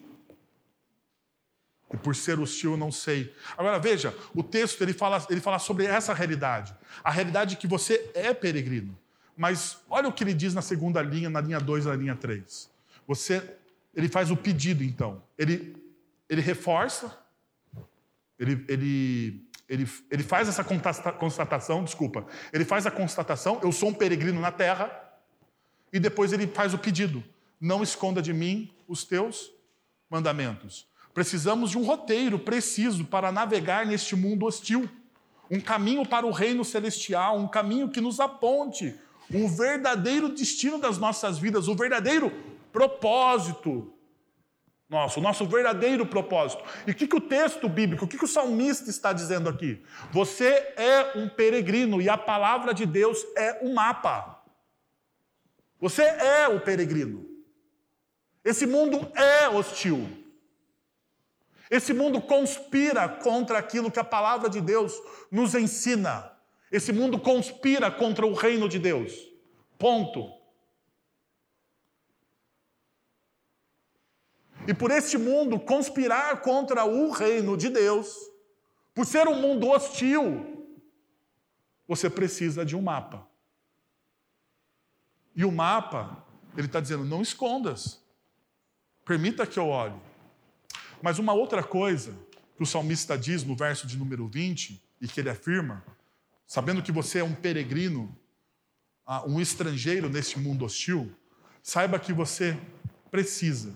[1.92, 3.35] E por ser hostil, eu não sei.
[3.59, 6.74] Agora veja, o texto ele fala, ele fala sobre essa realidade.
[7.03, 8.96] A realidade de que você é peregrino.
[9.37, 12.14] Mas olha o que ele diz na segunda linha, na linha 2 e na linha
[12.14, 12.70] 3.
[13.09, 13.57] Você,
[13.94, 15.22] ele faz o pedido, então.
[15.37, 15.74] Ele,
[16.29, 17.18] ele reforça,
[18.38, 22.26] ele, ele, ele, ele faz essa constatação, desculpa.
[22.53, 24.90] Ele faz a constatação, eu sou um peregrino na terra.
[25.92, 27.24] E depois ele faz o pedido:
[27.61, 29.50] não esconda de mim os teus
[30.09, 30.89] mandamentos.
[31.12, 34.88] Precisamos de um roteiro preciso para navegar neste mundo hostil.
[35.51, 38.94] Um caminho para o reino celestial, um caminho que nos aponte
[39.33, 42.33] um verdadeiro destino das nossas vidas, o verdadeiro
[42.73, 43.92] propósito
[44.90, 46.64] nosso, o nosso verdadeiro propósito.
[46.85, 49.81] E o que, que o texto bíblico, o que, que o salmista está dizendo aqui?
[50.11, 54.42] Você é um peregrino e a palavra de Deus é um mapa.
[55.81, 57.25] Você é o peregrino.
[58.44, 60.20] Esse mundo é hostil.
[61.71, 64.93] Esse mundo conspira contra aquilo que a palavra de Deus
[65.31, 66.37] nos ensina.
[66.73, 69.15] Esse mundo conspira contra o reino de Deus.
[69.79, 70.33] Ponto.
[74.67, 78.17] E por este mundo conspirar contra o reino de Deus,
[78.93, 80.67] por ser um mundo hostil,
[81.87, 83.27] você precisa de um mapa.
[85.35, 86.25] E o mapa,
[86.57, 88.05] ele está dizendo: não escondas,
[89.05, 90.10] permita que eu olhe.
[91.03, 92.15] Mas uma outra coisa
[92.57, 95.83] que o salmista diz no verso de número 20, e que ele afirma,
[96.47, 98.15] sabendo que você é um peregrino,
[99.07, 101.11] ah, um estrangeiro neste mundo hostil,
[101.63, 102.59] saiba que você
[103.11, 103.75] precisa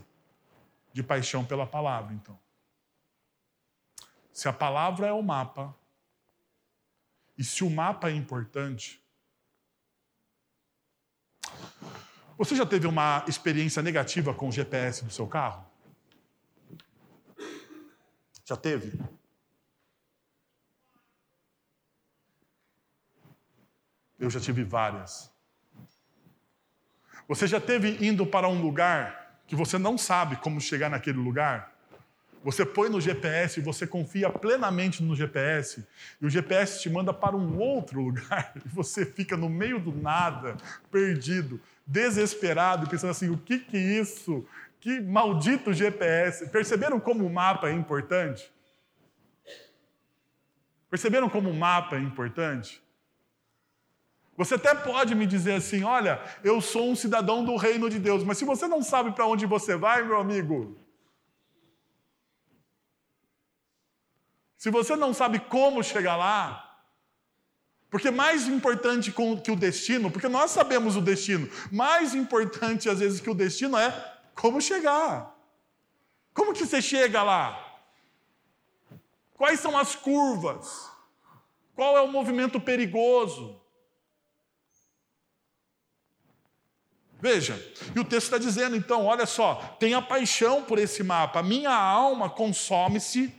[0.92, 2.38] de paixão pela palavra, então.
[4.32, 5.74] Se a palavra é o mapa,
[7.36, 9.02] e se o mapa é importante,
[12.36, 15.73] você já teve uma experiência negativa com o GPS do seu carro?
[18.44, 18.98] Já teve?
[24.18, 25.30] Eu já tive várias.
[27.26, 31.72] Você já teve indo para um lugar que você não sabe como chegar naquele lugar?
[32.42, 35.82] Você põe no GPS e você confia plenamente no GPS,
[36.20, 39.90] e o GPS te manda para um outro lugar, e você fica no meio do
[39.90, 40.54] nada,
[40.90, 44.46] perdido, desesperado, pensando assim: o que, que isso
[44.84, 46.50] que maldito GPS.
[46.50, 48.52] Perceberam como o mapa é importante?
[50.90, 52.82] Perceberam como o mapa é importante?
[54.36, 58.22] Você até pode me dizer assim: olha, eu sou um cidadão do reino de Deus,
[58.22, 60.78] mas se você não sabe para onde você vai, meu amigo,
[64.58, 66.78] se você não sabe como chegar lá,
[67.88, 73.18] porque mais importante que o destino, porque nós sabemos o destino, mais importante às vezes
[73.18, 75.34] que o destino é como chegar?
[76.32, 77.80] Como que você chega lá?
[79.34, 80.90] Quais são as curvas?
[81.74, 83.60] Qual é o movimento perigoso?
[87.20, 87.54] Veja,
[87.96, 91.42] e o texto está dizendo, então, olha só, tenha paixão por esse mapa.
[91.42, 93.34] Minha alma consome-se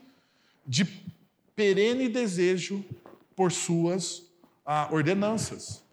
[0.65, 0.85] de
[1.55, 2.83] perene desejo
[3.35, 4.23] por suas
[4.65, 5.83] ah, ordenanças.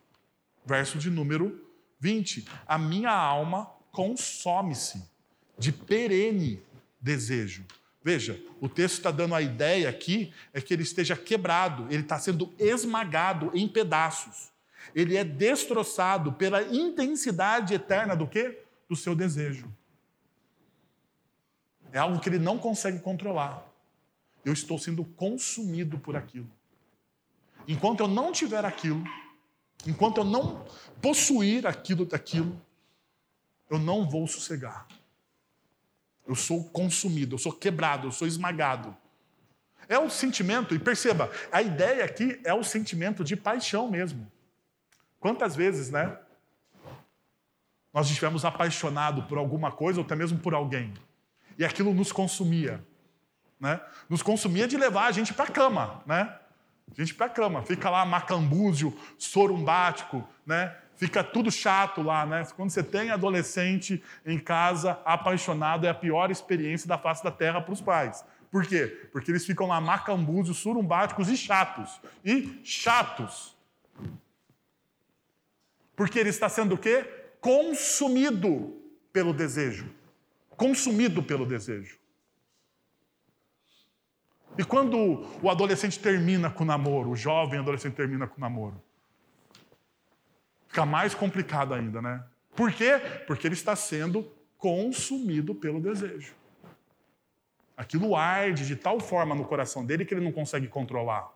[0.65, 1.69] Verso de número
[2.01, 2.49] 20.
[2.67, 5.05] A minha alma consome-se
[5.59, 6.61] de perene
[7.01, 7.65] desejo.
[8.03, 12.19] Veja, o texto está dando a ideia aqui é que ele esteja quebrado, ele está
[12.19, 14.51] sendo esmagado em pedaços.
[14.93, 18.65] Ele é destroçado pela intensidade eterna do quê?
[18.89, 19.73] Do seu desejo.
[21.93, 23.65] É algo que ele não consegue controlar.
[24.45, 26.51] Eu estou sendo consumido por aquilo.
[27.69, 29.05] Enquanto eu não tiver aquilo,
[29.87, 30.65] enquanto eu não
[31.01, 32.61] possuir aquilo daquilo,
[33.73, 34.87] eu não vou sossegar.
[36.27, 38.95] Eu sou consumido, eu sou quebrado, eu sou esmagado.
[39.89, 44.31] É o sentimento, e perceba, a ideia aqui é o sentimento de paixão mesmo.
[45.19, 46.19] Quantas vezes, né?
[47.95, 50.93] Nós estivemos apaixonados por alguma coisa ou até mesmo por alguém.
[51.59, 52.85] E aquilo nos consumia.
[53.59, 53.81] Né?
[54.07, 56.39] Nos consumia de levar a gente para a cama, né?
[56.91, 60.77] A gente para a cama, fica lá macambúzio, sorumbático, né?
[61.03, 62.47] Fica tudo chato lá, né?
[62.55, 67.61] Quando você tem adolescente em casa apaixonado, é a pior experiência da face da terra
[67.61, 68.25] para os pais.
[68.53, 69.09] Por quê?
[69.11, 72.01] Porque eles ficam lá macambúzios, surumbáticos e chatos.
[72.25, 73.57] E chatos.
[75.97, 77.05] Porque ele está sendo o quê?
[77.41, 78.73] Consumido
[79.13, 79.93] pelo desejo.
[80.51, 81.99] Consumido pelo desejo.
[84.57, 88.81] E quando o adolescente termina com o namoro, o jovem adolescente termina com o namoro,
[90.73, 92.25] fica mais complicado ainda, né?
[92.57, 92.99] Por quê?
[93.27, 96.35] Porque ele está sendo consumido pelo desejo.
[97.77, 101.31] Aquilo arde de tal forma no coração dele que ele não consegue controlar.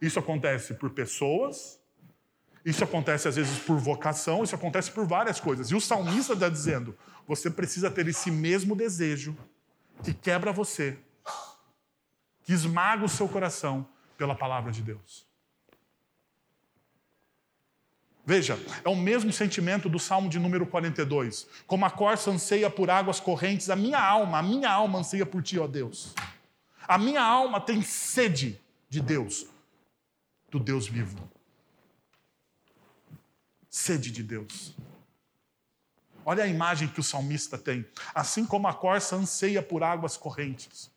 [0.00, 1.78] Isso acontece por pessoas,
[2.64, 5.70] isso acontece às vezes por vocação, isso acontece por várias coisas.
[5.70, 6.96] E o salmista está dizendo:
[7.28, 9.36] você precisa ter esse mesmo desejo
[10.02, 10.98] que quebra você,
[12.44, 15.31] que esmaga o seu coração pela palavra de Deus.
[18.24, 21.46] Veja, é o mesmo sentimento do Salmo de número 42.
[21.66, 25.42] Como a corça anseia por águas correntes, a minha alma, a minha alma anseia por
[25.42, 26.14] ti, ó Deus.
[26.86, 29.46] A minha alma tem sede de Deus,
[30.50, 31.18] do Deus vivo.
[33.68, 34.76] Sede de Deus.
[36.24, 37.84] Olha a imagem que o salmista tem.
[38.14, 40.91] Assim como a corça anseia por águas correntes.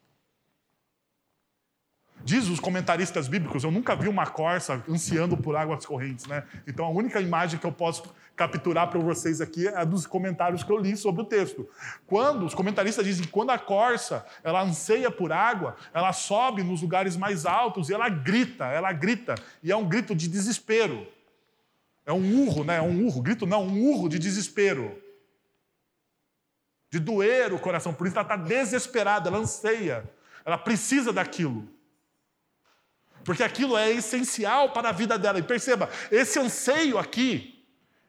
[2.25, 6.43] Diz os comentaristas bíblicos, eu nunca vi uma corça ansiando por águas correntes, né?
[6.65, 10.71] Então a única imagem que eu posso capturar para vocês aqui é dos comentários que
[10.71, 11.69] eu li sobre o texto.
[12.07, 16.81] Quando os comentaristas dizem que quando a corça ela anseia por água, ela sobe nos
[16.81, 21.05] lugares mais altos e ela grita, ela grita e é um grito de desespero.
[22.07, 22.77] É um urro, né?
[22.77, 24.99] É um urro, grito não, um urro de desespero
[26.89, 27.93] de doer o coração.
[27.93, 30.09] Por isso ela está desesperada, ela anseia,
[30.43, 31.74] ela precisa daquilo.
[33.25, 35.39] Porque aquilo é essencial para a vida dela.
[35.39, 37.65] E perceba, esse anseio aqui,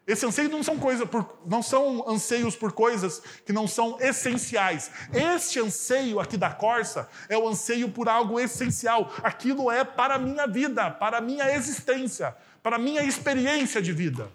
[0.07, 1.09] esse anseio não são coisas
[1.45, 4.91] não são anseios por coisas que não são essenciais.
[5.12, 9.12] Este anseio aqui da corça é o anseio por algo essencial.
[9.23, 13.93] Aquilo é para a minha vida, para a minha existência, para a minha experiência de
[13.93, 14.31] vida.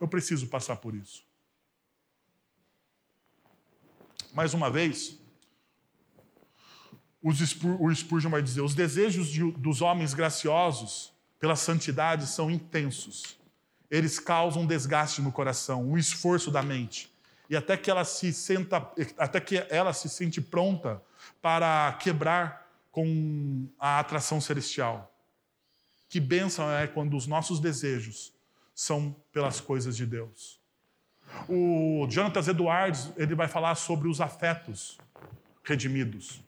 [0.00, 1.28] Eu preciso passar por isso.
[4.32, 5.18] mais uma vez,
[7.22, 13.38] o Spurgeon vai dizer: os desejos de, dos homens graciosos pela santidade são intensos.
[13.90, 17.12] Eles causam desgaste no coração, um esforço da mente,
[17.48, 21.02] e até que ela se senta, até que ela se sente pronta
[21.42, 25.12] para quebrar com a atração celestial.
[26.08, 28.32] Que bênção é quando os nossos desejos
[28.74, 30.60] são pelas coisas de Deus.
[31.48, 34.98] O Jonathan Edwards ele vai falar sobre os afetos
[35.62, 36.42] redimidos.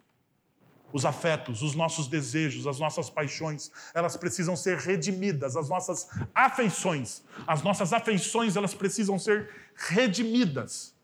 [0.92, 5.56] Os afetos, os nossos desejos, as nossas paixões, elas precisam ser redimidas.
[5.56, 10.94] As nossas afeições, as nossas afeições, elas precisam ser redimidas.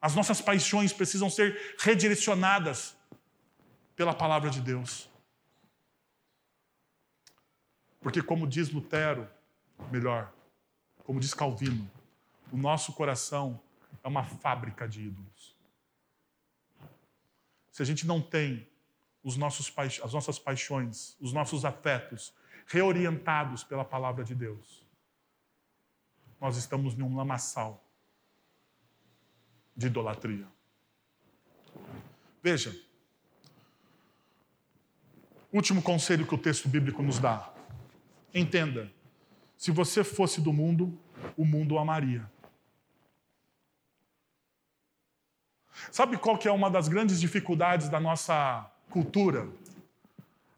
[0.00, 2.96] As nossas paixões precisam ser redirecionadas
[3.96, 5.08] pela palavra de Deus.
[8.00, 9.26] Porque, como diz Lutero,
[9.90, 10.30] melhor,
[11.04, 11.90] como diz Calvino,
[12.52, 13.60] o nosso coração
[14.02, 15.53] é uma fábrica de ídolos.
[17.74, 18.68] Se a gente não tem
[19.20, 22.32] os nossos as nossas paixões, os nossos afetos
[22.68, 24.86] reorientados pela palavra de Deus,
[26.40, 27.84] nós estamos em um lamaçal
[29.76, 30.46] de idolatria.
[32.40, 32.80] Veja,
[35.52, 37.52] último conselho que o texto bíblico nos dá.
[38.32, 38.88] Entenda,
[39.56, 40.96] se você fosse do mundo,
[41.36, 42.30] o mundo o amaria.
[45.90, 49.48] Sabe qual que é uma das grandes dificuldades da nossa cultura?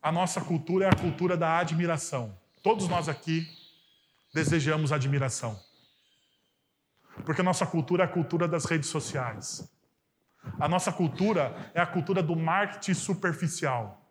[0.03, 2.37] A nossa cultura é a cultura da admiração.
[2.63, 3.47] Todos nós aqui
[4.33, 5.59] desejamos admiração.
[7.25, 9.69] Porque a nossa cultura é a cultura das redes sociais.
[10.61, 14.03] A nossa cultura é a cultura do marketing superficial.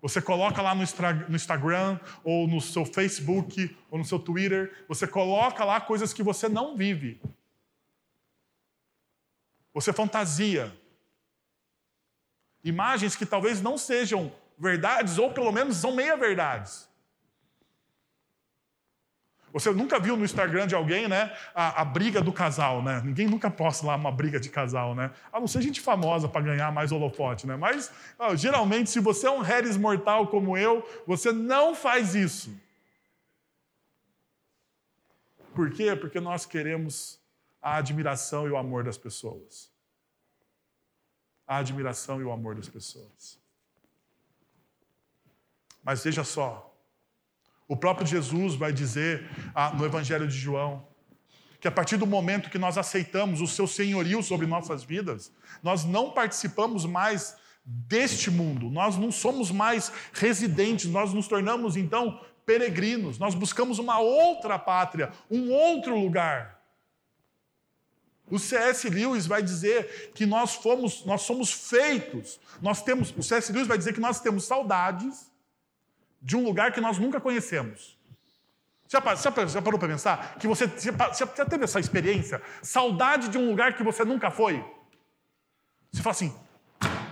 [0.00, 5.64] Você coloca lá no Instagram, ou no seu Facebook, ou no seu Twitter, você coloca
[5.64, 7.20] lá coisas que você não vive.
[9.74, 10.72] Você fantasia.
[12.62, 16.88] Imagens que talvez não sejam verdades, ou pelo menos são meia-verdades.
[19.52, 23.02] Você nunca viu no Instagram de alguém, né, a, a, briga do casal, né?
[23.04, 25.10] Ninguém nunca posta lá uma briga de casal, né?
[25.30, 27.54] A não ser gente famosa para ganhar mais holofote, né?
[27.54, 32.50] Mas, ó, geralmente, se você é um Harris mortal como eu, você não faz isso.
[35.54, 35.94] Por quê?
[35.94, 37.21] Porque nós queremos
[37.62, 39.70] a admiração e o amor das pessoas.
[41.46, 43.38] A admiração e o amor das pessoas.
[45.82, 46.76] Mas veja só,
[47.68, 50.86] o próprio Jesus vai dizer ah, no Evangelho de João
[51.60, 55.32] que a partir do momento que nós aceitamos o seu senhorio sobre nossas vidas,
[55.62, 62.20] nós não participamos mais deste mundo, nós não somos mais residentes, nós nos tornamos então
[62.44, 66.61] peregrinos, nós buscamos uma outra pátria, um outro lugar.
[68.30, 68.88] O C.S.
[68.88, 73.52] Lewis vai dizer que nós fomos, nós somos feitos, nós temos, o C.S.
[73.52, 75.30] Lewis vai dizer que nós temos saudades
[76.20, 77.98] de um lugar que nós nunca conhecemos.
[78.88, 80.36] Já, já, já parou para pensar?
[80.38, 82.42] Que você já, já teve essa experiência?
[82.62, 84.62] Saudade de um lugar que você nunca foi?
[85.90, 86.34] Você fala assim,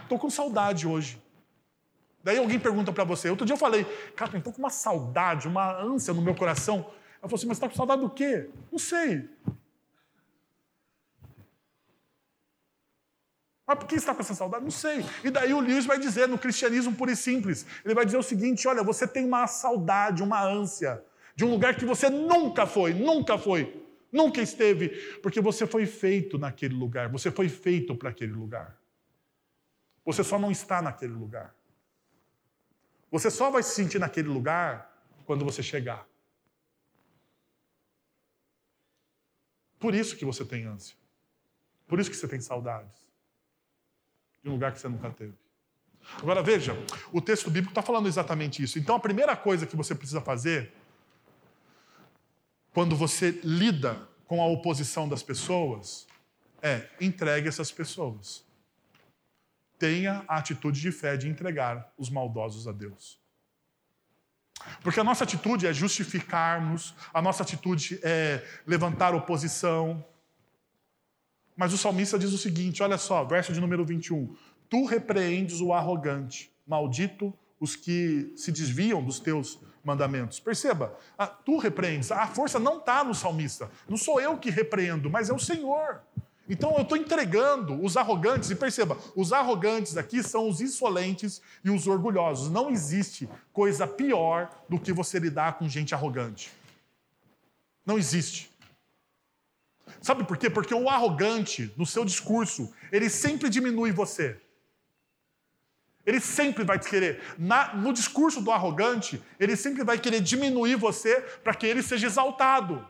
[0.02, 1.20] estou com saudade hoje.
[2.22, 3.30] Daí alguém pergunta para você.
[3.30, 3.84] Outro dia eu falei,
[4.14, 6.78] cara, estou com uma saudade, uma ânsia no meu coração.
[7.22, 8.50] Eu falei assim, mas está com saudade do quê?
[8.70, 9.28] Não sei.
[13.70, 14.64] Mas por que está com essa saudade?
[14.64, 15.04] Não sei.
[15.22, 18.22] E daí o Lewis vai dizer, no cristianismo puro e simples, ele vai dizer o
[18.22, 21.04] seguinte: olha, você tem uma saudade, uma ânsia
[21.36, 24.88] de um lugar que você nunca foi, nunca foi, nunca esteve,
[25.22, 28.76] porque você foi feito naquele lugar, você foi feito para aquele lugar.
[30.04, 31.54] Você só não está naquele lugar.
[33.08, 36.08] Você só vai se sentir naquele lugar quando você chegar.
[39.78, 40.96] Por isso que você tem ânsia.
[41.86, 43.09] Por isso que você tem saudades
[44.42, 45.34] de um lugar que você nunca teve.
[46.16, 46.74] Agora veja,
[47.12, 48.78] o texto bíblico está falando exatamente isso.
[48.78, 50.72] Então a primeira coisa que você precisa fazer,
[52.72, 56.06] quando você lida com a oposição das pessoas,
[56.62, 58.44] é entregue essas pessoas.
[59.78, 63.18] Tenha a atitude de fé de entregar os maldosos a Deus.
[64.82, 70.04] Porque a nossa atitude é justificarmos, a nossa atitude é levantar oposição,
[71.60, 74.34] mas o salmista diz o seguinte: olha só, verso de número 21.
[74.66, 80.40] Tu repreendes o arrogante, maldito os que se desviam dos teus mandamentos.
[80.40, 82.10] Perceba, a, tu repreendes.
[82.10, 83.70] A força não está no salmista.
[83.86, 86.00] Não sou eu que repreendo, mas é o Senhor.
[86.48, 91.68] Então eu estou entregando os arrogantes, e perceba, os arrogantes aqui são os insolentes e
[91.68, 92.50] os orgulhosos.
[92.50, 96.50] Não existe coisa pior do que você lidar com gente arrogante.
[97.84, 98.49] Não existe.
[100.00, 100.48] Sabe por quê?
[100.48, 104.40] Porque o arrogante, no seu discurso, ele sempre diminui você.
[106.06, 107.22] Ele sempre vai te querer.
[107.38, 112.06] Na, no discurso do arrogante, ele sempre vai querer diminuir você para que ele seja
[112.06, 112.86] exaltado.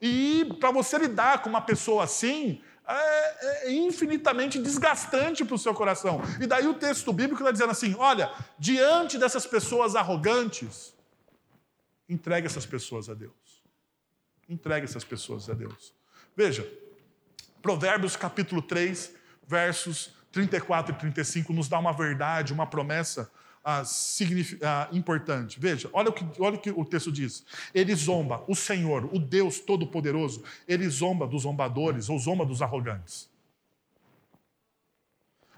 [0.00, 5.74] E para você lidar com uma pessoa assim, é, é infinitamente desgastante para o seu
[5.74, 6.20] coração.
[6.40, 10.94] E daí o texto bíblico está dizendo assim: olha, diante dessas pessoas arrogantes,
[12.08, 13.39] entregue essas pessoas a Deus.
[14.50, 15.94] Entregue essas pessoas a Deus.
[16.36, 16.68] Veja,
[17.62, 19.14] Provérbios capítulo 3,
[19.46, 23.30] versos 34 e 35 nos dá uma verdade, uma promessa
[23.64, 23.84] ah,
[24.62, 25.60] ah, importante.
[25.60, 27.44] Veja, olha o, que, olha o que o texto diz.
[27.72, 33.30] Ele zomba, o Senhor, o Deus Todo-Poderoso, ele zomba dos zombadores ou zomba dos arrogantes.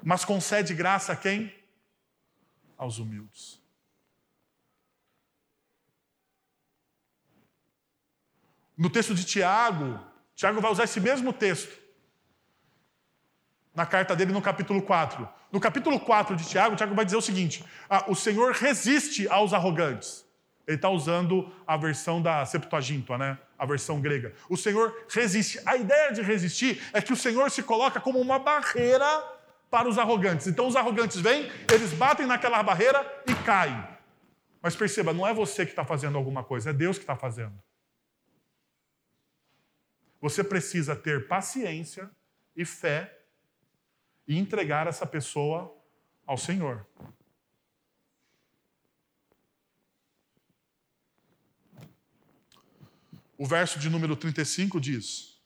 [0.03, 1.51] Mas concede graça a quem?
[2.77, 3.62] Aos humildes.
[8.77, 10.01] No texto de Tiago,
[10.35, 11.81] Tiago vai usar esse mesmo texto.
[13.75, 15.29] Na carta dele, no capítulo 4.
[15.51, 19.53] No capítulo 4 de Tiago, Tiago vai dizer o seguinte: ah, o Senhor resiste aos
[19.53, 20.25] arrogantes.
[20.67, 23.39] Ele está usando a versão da Septuaginta, né?
[23.63, 24.35] a versão grega.
[24.49, 25.61] O Senhor resiste.
[25.65, 29.07] A ideia de resistir é que o Senhor se coloca como uma barreira
[29.71, 30.49] para os arrogantes.
[30.49, 33.81] Então os arrogantes vêm, eles batem naquela barreira e caem.
[34.61, 37.53] Mas perceba, não é você que está fazendo alguma coisa, é Deus que está fazendo.
[40.23, 42.09] Você precisa ter paciência
[42.55, 43.27] e fé
[44.27, 45.77] e entregar essa pessoa
[46.25, 46.87] ao Senhor.
[53.37, 55.43] O verso de número 35 diz: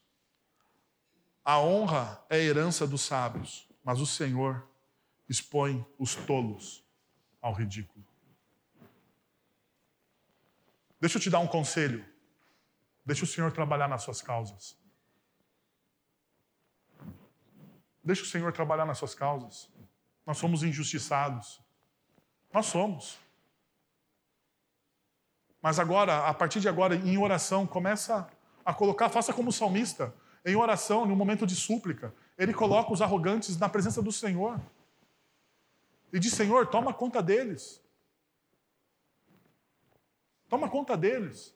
[1.43, 4.69] A honra é herança dos sábios, mas o Senhor
[5.27, 6.85] expõe os tolos
[7.41, 8.05] ao ridículo.
[11.01, 12.16] Deixa eu te dar um conselho.
[13.07, 14.77] Deixa o Senhor trabalhar nas suas causas.
[18.03, 19.71] Deixa o Senhor trabalhar nas suas causas.
[20.27, 21.61] Nós somos injustiçados.
[22.53, 23.19] Nós somos.
[25.63, 28.29] Mas agora, a partir de agora, em oração, começa
[28.65, 30.13] a colocar, faça como salmista,
[30.45, 32.13] em oração, no momento de súplica.
[32.37, 34.61] Ele coloca os arrogantes na presença do Senhor.
[36.13, 37.83] E diz: Senhor, toma conta deles.
[40.49, 41.56] Toma conta deles.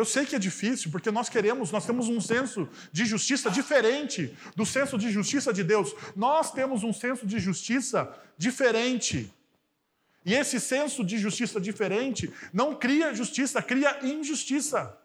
[0.00, 4.34] Eu sei que é difícil, porque nós queremos, nós temos um senso de justiça diferente
[4.56, 5.94] do senso de justiça de Deus.
[6.16, 9.30] Nós temos um senso de justiça diferente.
[10.24, 14.98] E esse senso de justiça diferente não cria justiça, cria injustiça.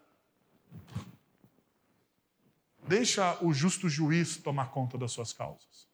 [2.88, 5.90] Deixa o justo juiz tomar conta das suas causas.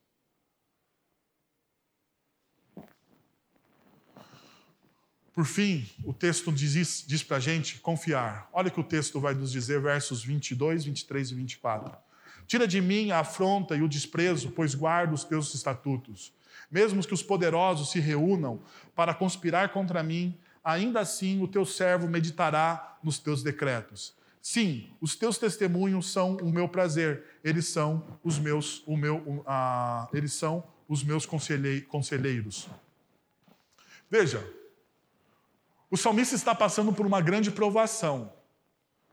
[5.33, 8.49] Por fim, o texto diz, diz para a gente confiar.
[8.51, 11.97] Olha o que o texto vai nos dizer, versos 22, 23 e 24.
[12.45, 16.33] Tira de mim a afronta e o desprezo, pois guardo os teus estatutos.
[16.69, 18.61] Mesmo que os poderosos se reúnam
[18.93, 24.13] para conspirar contra mim, ainda assim o teu servo meditará nos teus decretos.
[24.41, 27.23] Sim, os teus testemunhos são o meu prazer.
[27.43, 32.67] Eles são os meus, o meu, uh, eles são os meus conselheiros.
[34.09, 34.45] Veja,
[35.91, 38.31] o salmista está passando por uma grande provação.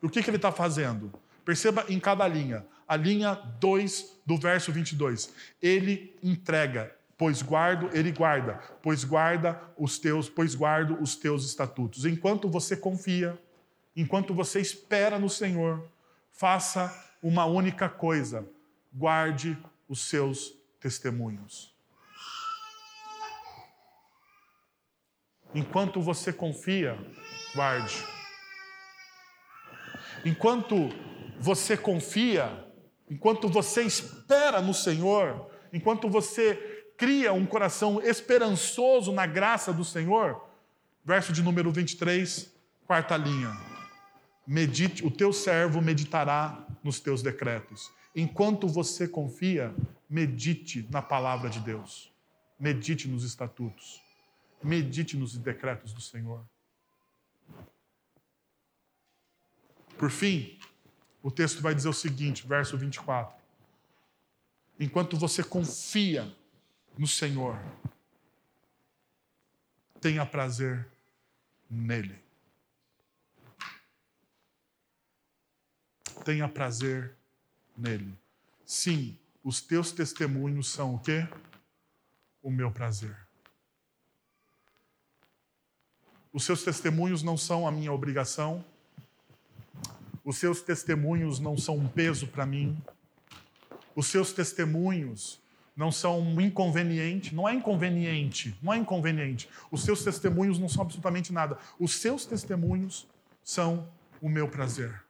[0.00, 1.12] O que, que ele está fazendo?
[1.44, 2.64] Perceba em cada linha.
[2.86, 5.34] A linha 2 do verso 22.
[5.60, 12.04] Ele entrega, pois guardo, ele guarda, pois guarda os teus, pois guardo os teus estatutos.
[12.04, 13.36] Enquanto você confia,
[13.96, 15.84] enquanto você espera no Senhor,
[16.30, 18.48] faça uma única coisa:
[18.94, 19.58] guarde
[19.88, 21.76] os seus testemunhos.
[25.54, 26.98] Enquanto você confia,
[27.54, 28.04] guarde.
[30.24, 30.90] Enquanto
[31.38, 32.66] você confia,
[33.10, 36.54] enquanto você espera no Senhor, enquanto você
[36.96, 40.44] cria um coração esperançoso na graça do Senhor,
[41.04, 42.52] verso de número 23,
[42.86, 43.56] quarta linha.
[44.46, 47.90] Medite, o teu servo meditará nos teus decretos.
[48.14, 49.74] Enquanto você confia,
[50.10, 52.12] medite na palavra de Deus.
[52.58, 54.07] Medite nos estatutos.
[54.62, 56.44] Medite nos decretos do Senhor.
[59.96, 60.58] Por fim,
[61.22, 63.36] o texto vai dizer o seguinte, verso 24:
[64.78, 66.34] Enquanto você confia
[66.96, 67.60] no Senhor,
[70.00, 70.88] tenha prazer
[71.68, 72.18] nele.
[76.24, 77.16] Tenha prazer
[77.76, 78.16] nele.
[78.64, 81.26] Sim, os teus testemunhos são o quê?
[82.42, 83.27] O meu prazer.
[86.38, 88.64] Os seus testemunhos não são a minha obrigação.
[90.24, 92.80] Os seus testemunhos não são um peso para mim.
[93.96, 95.40] Os seus testemunhos
[95.74, 97.34] não são um inconveniente.
[97.34, 98.56] Não é inconveniente.
[98.62, 99.48] Não é inconveniente.
[99.68, 101.58] Os seus testemunhos não são absolutamente nada.
[101.76, 103.08] Os seus testemunhos
[103.42, 103.88] são
[104.22, 105.02] o meu prazer.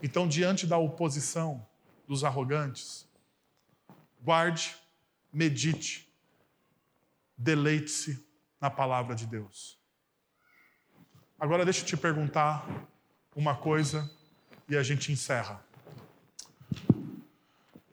[0.00, 1.66] Então, diante da oposição
[2.06, 3.03] dos arrogantes,
[4.24, 4.74] guarde,
[5.30, 6.10] medite,
[7.36, 8.26] deleite-se
[8.58, 9.78] na palavra de Deus.
[11.38, 12.66] Agora deixa eu te perguntar
[13.36, 14.10] uma coisa
[14.66, 15.62] e a gente encerra.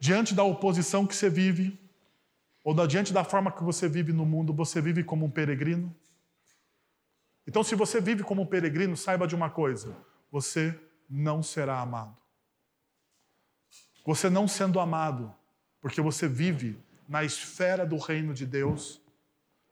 [0.00, 1.78] Diante da oposição que você vive,
[2.64, 5.94] ou diante da forma que você vive no mundo, você vive como um peregrino?
[7.46, 9.94] Então, se você vive como um peregrino, saiba de uma coisa:
[10.30, 10.80] você
[11.10, 12.16] não será amado.
[14.06, 15.34] Você não sendo amado,
[15.82, 16.78] porque você vive
[17.08, 19.02] na esfera do reino de Deus,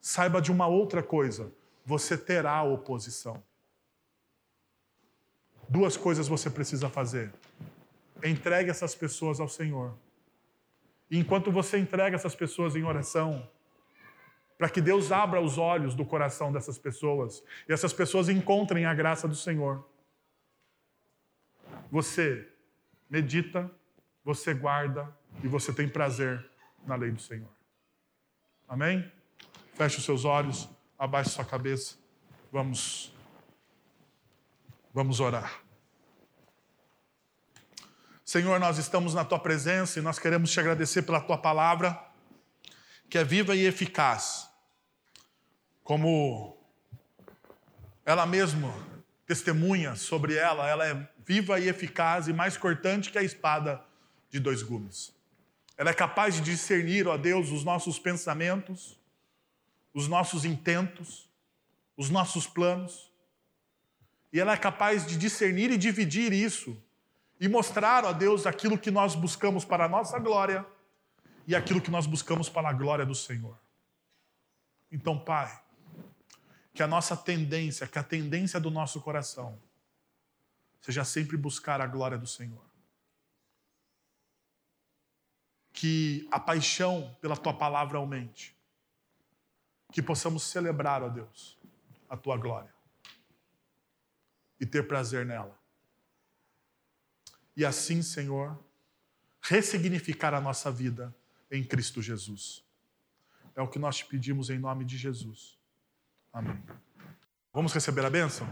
[0.00, 1.52] saiba de uma outra coisa:
[1.86, 3.42] você terá oposição.
[5.68, 7.32] Duas coisas você precisa fazer.
[8.24, 9.94] Entregue essas pessoas ao Senhor.
[11.08, 13.48] E enquanto você entrega essas pessoas em oração,
[14.58, 18.92] para que Deus abra os olhos do coração dessas pessoas e essas pessoas encontrem a
[18.92, 19.88] graça do Senhor.
[21.90, 22.46] Você
[23.08, 23.70] medita,
[24.24, 25.08] você guarda
[25.42, 26.48] e você tem prazer
[26.86, 27.50] na lei do Senhor.
[28.68, 29.10] Amém?
[29.74, 30.68] Feche os seus olhos,
[30.98, 31.96] abaixe sua cabeça.
[32.52, 33.12] Vamos
[34.92, 35.62] Vamos orar.
[38.24, 41.96] Senhor, nós estamos na tua presença e nós queremos te agradecer pela tua palavra,
[43.08, 44.48] que é viva e eficaz.
[45.84, 46.58] Como
[48.04, 48.74] ela mesma
[49.26, 53.80] testemunha sobre ela, ela é viva e eficaz e mais cortante que a espada
[54.28, 55.14] de dois gumes.
[55.80, 59.00] Ela é capaz de discernir, ó Deus, os nossos pensamentos,
[59.94, 61.26] os nossos intentos,
[61.96, 63.10] os nossos planos.
[64.30, 66.76] E ela é capaz de discernir e dividir isso
[67.40, 70.66] e mostrar, ó Deus, aquilo que nós buscamos para a nossa glória
[71.46, 73.58] e aquilo que nós buscamos para a glória do Senhor.
[74.92, 75.62] Então, Pai,
[76.74, 79.58] que a nossa tendência, que a tendência do nosso coração
[80.82, 82.69] seja sempre buscar a glória do Senhor.
[85.72, 88.56] Que a paixão pela tua palavra aumente.
[89.92, 91.58] Que possamos celebrar, ó Deus,
[92.08, 92.72] a tua glória
[94.60, 95.58] e ter prazer nela.
[97.56, 98.56] E assim, Senhor,
[99.40, 101.14] ressignificar a nossa vida
[101.50, 102.62] em Cristo Jesus.
[103.56, 105.58] É o que nós te pedimos em nome de Jesus.
[106.32, 106.62] Amém.
[107.52, 108.48] Vamos receber a bênção?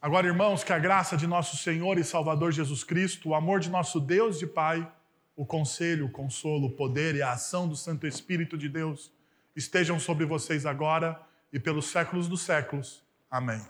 [0.00, 3.68] Agora, irmãos, que a graça de nosso Senhor e Salvador Jesus Cristo, o amor de
[3.68, 4.90] nosso Deus e Pai,
[5.36, 9.12] o conselho, o consolo, o poder e a ação do Santo Espírito de Deus
[9.54, 11.20] estejam sobre vocês agora
[11.52, 13.04] e pelos séculos dos séculos.
[13.30, 13.60] Amém.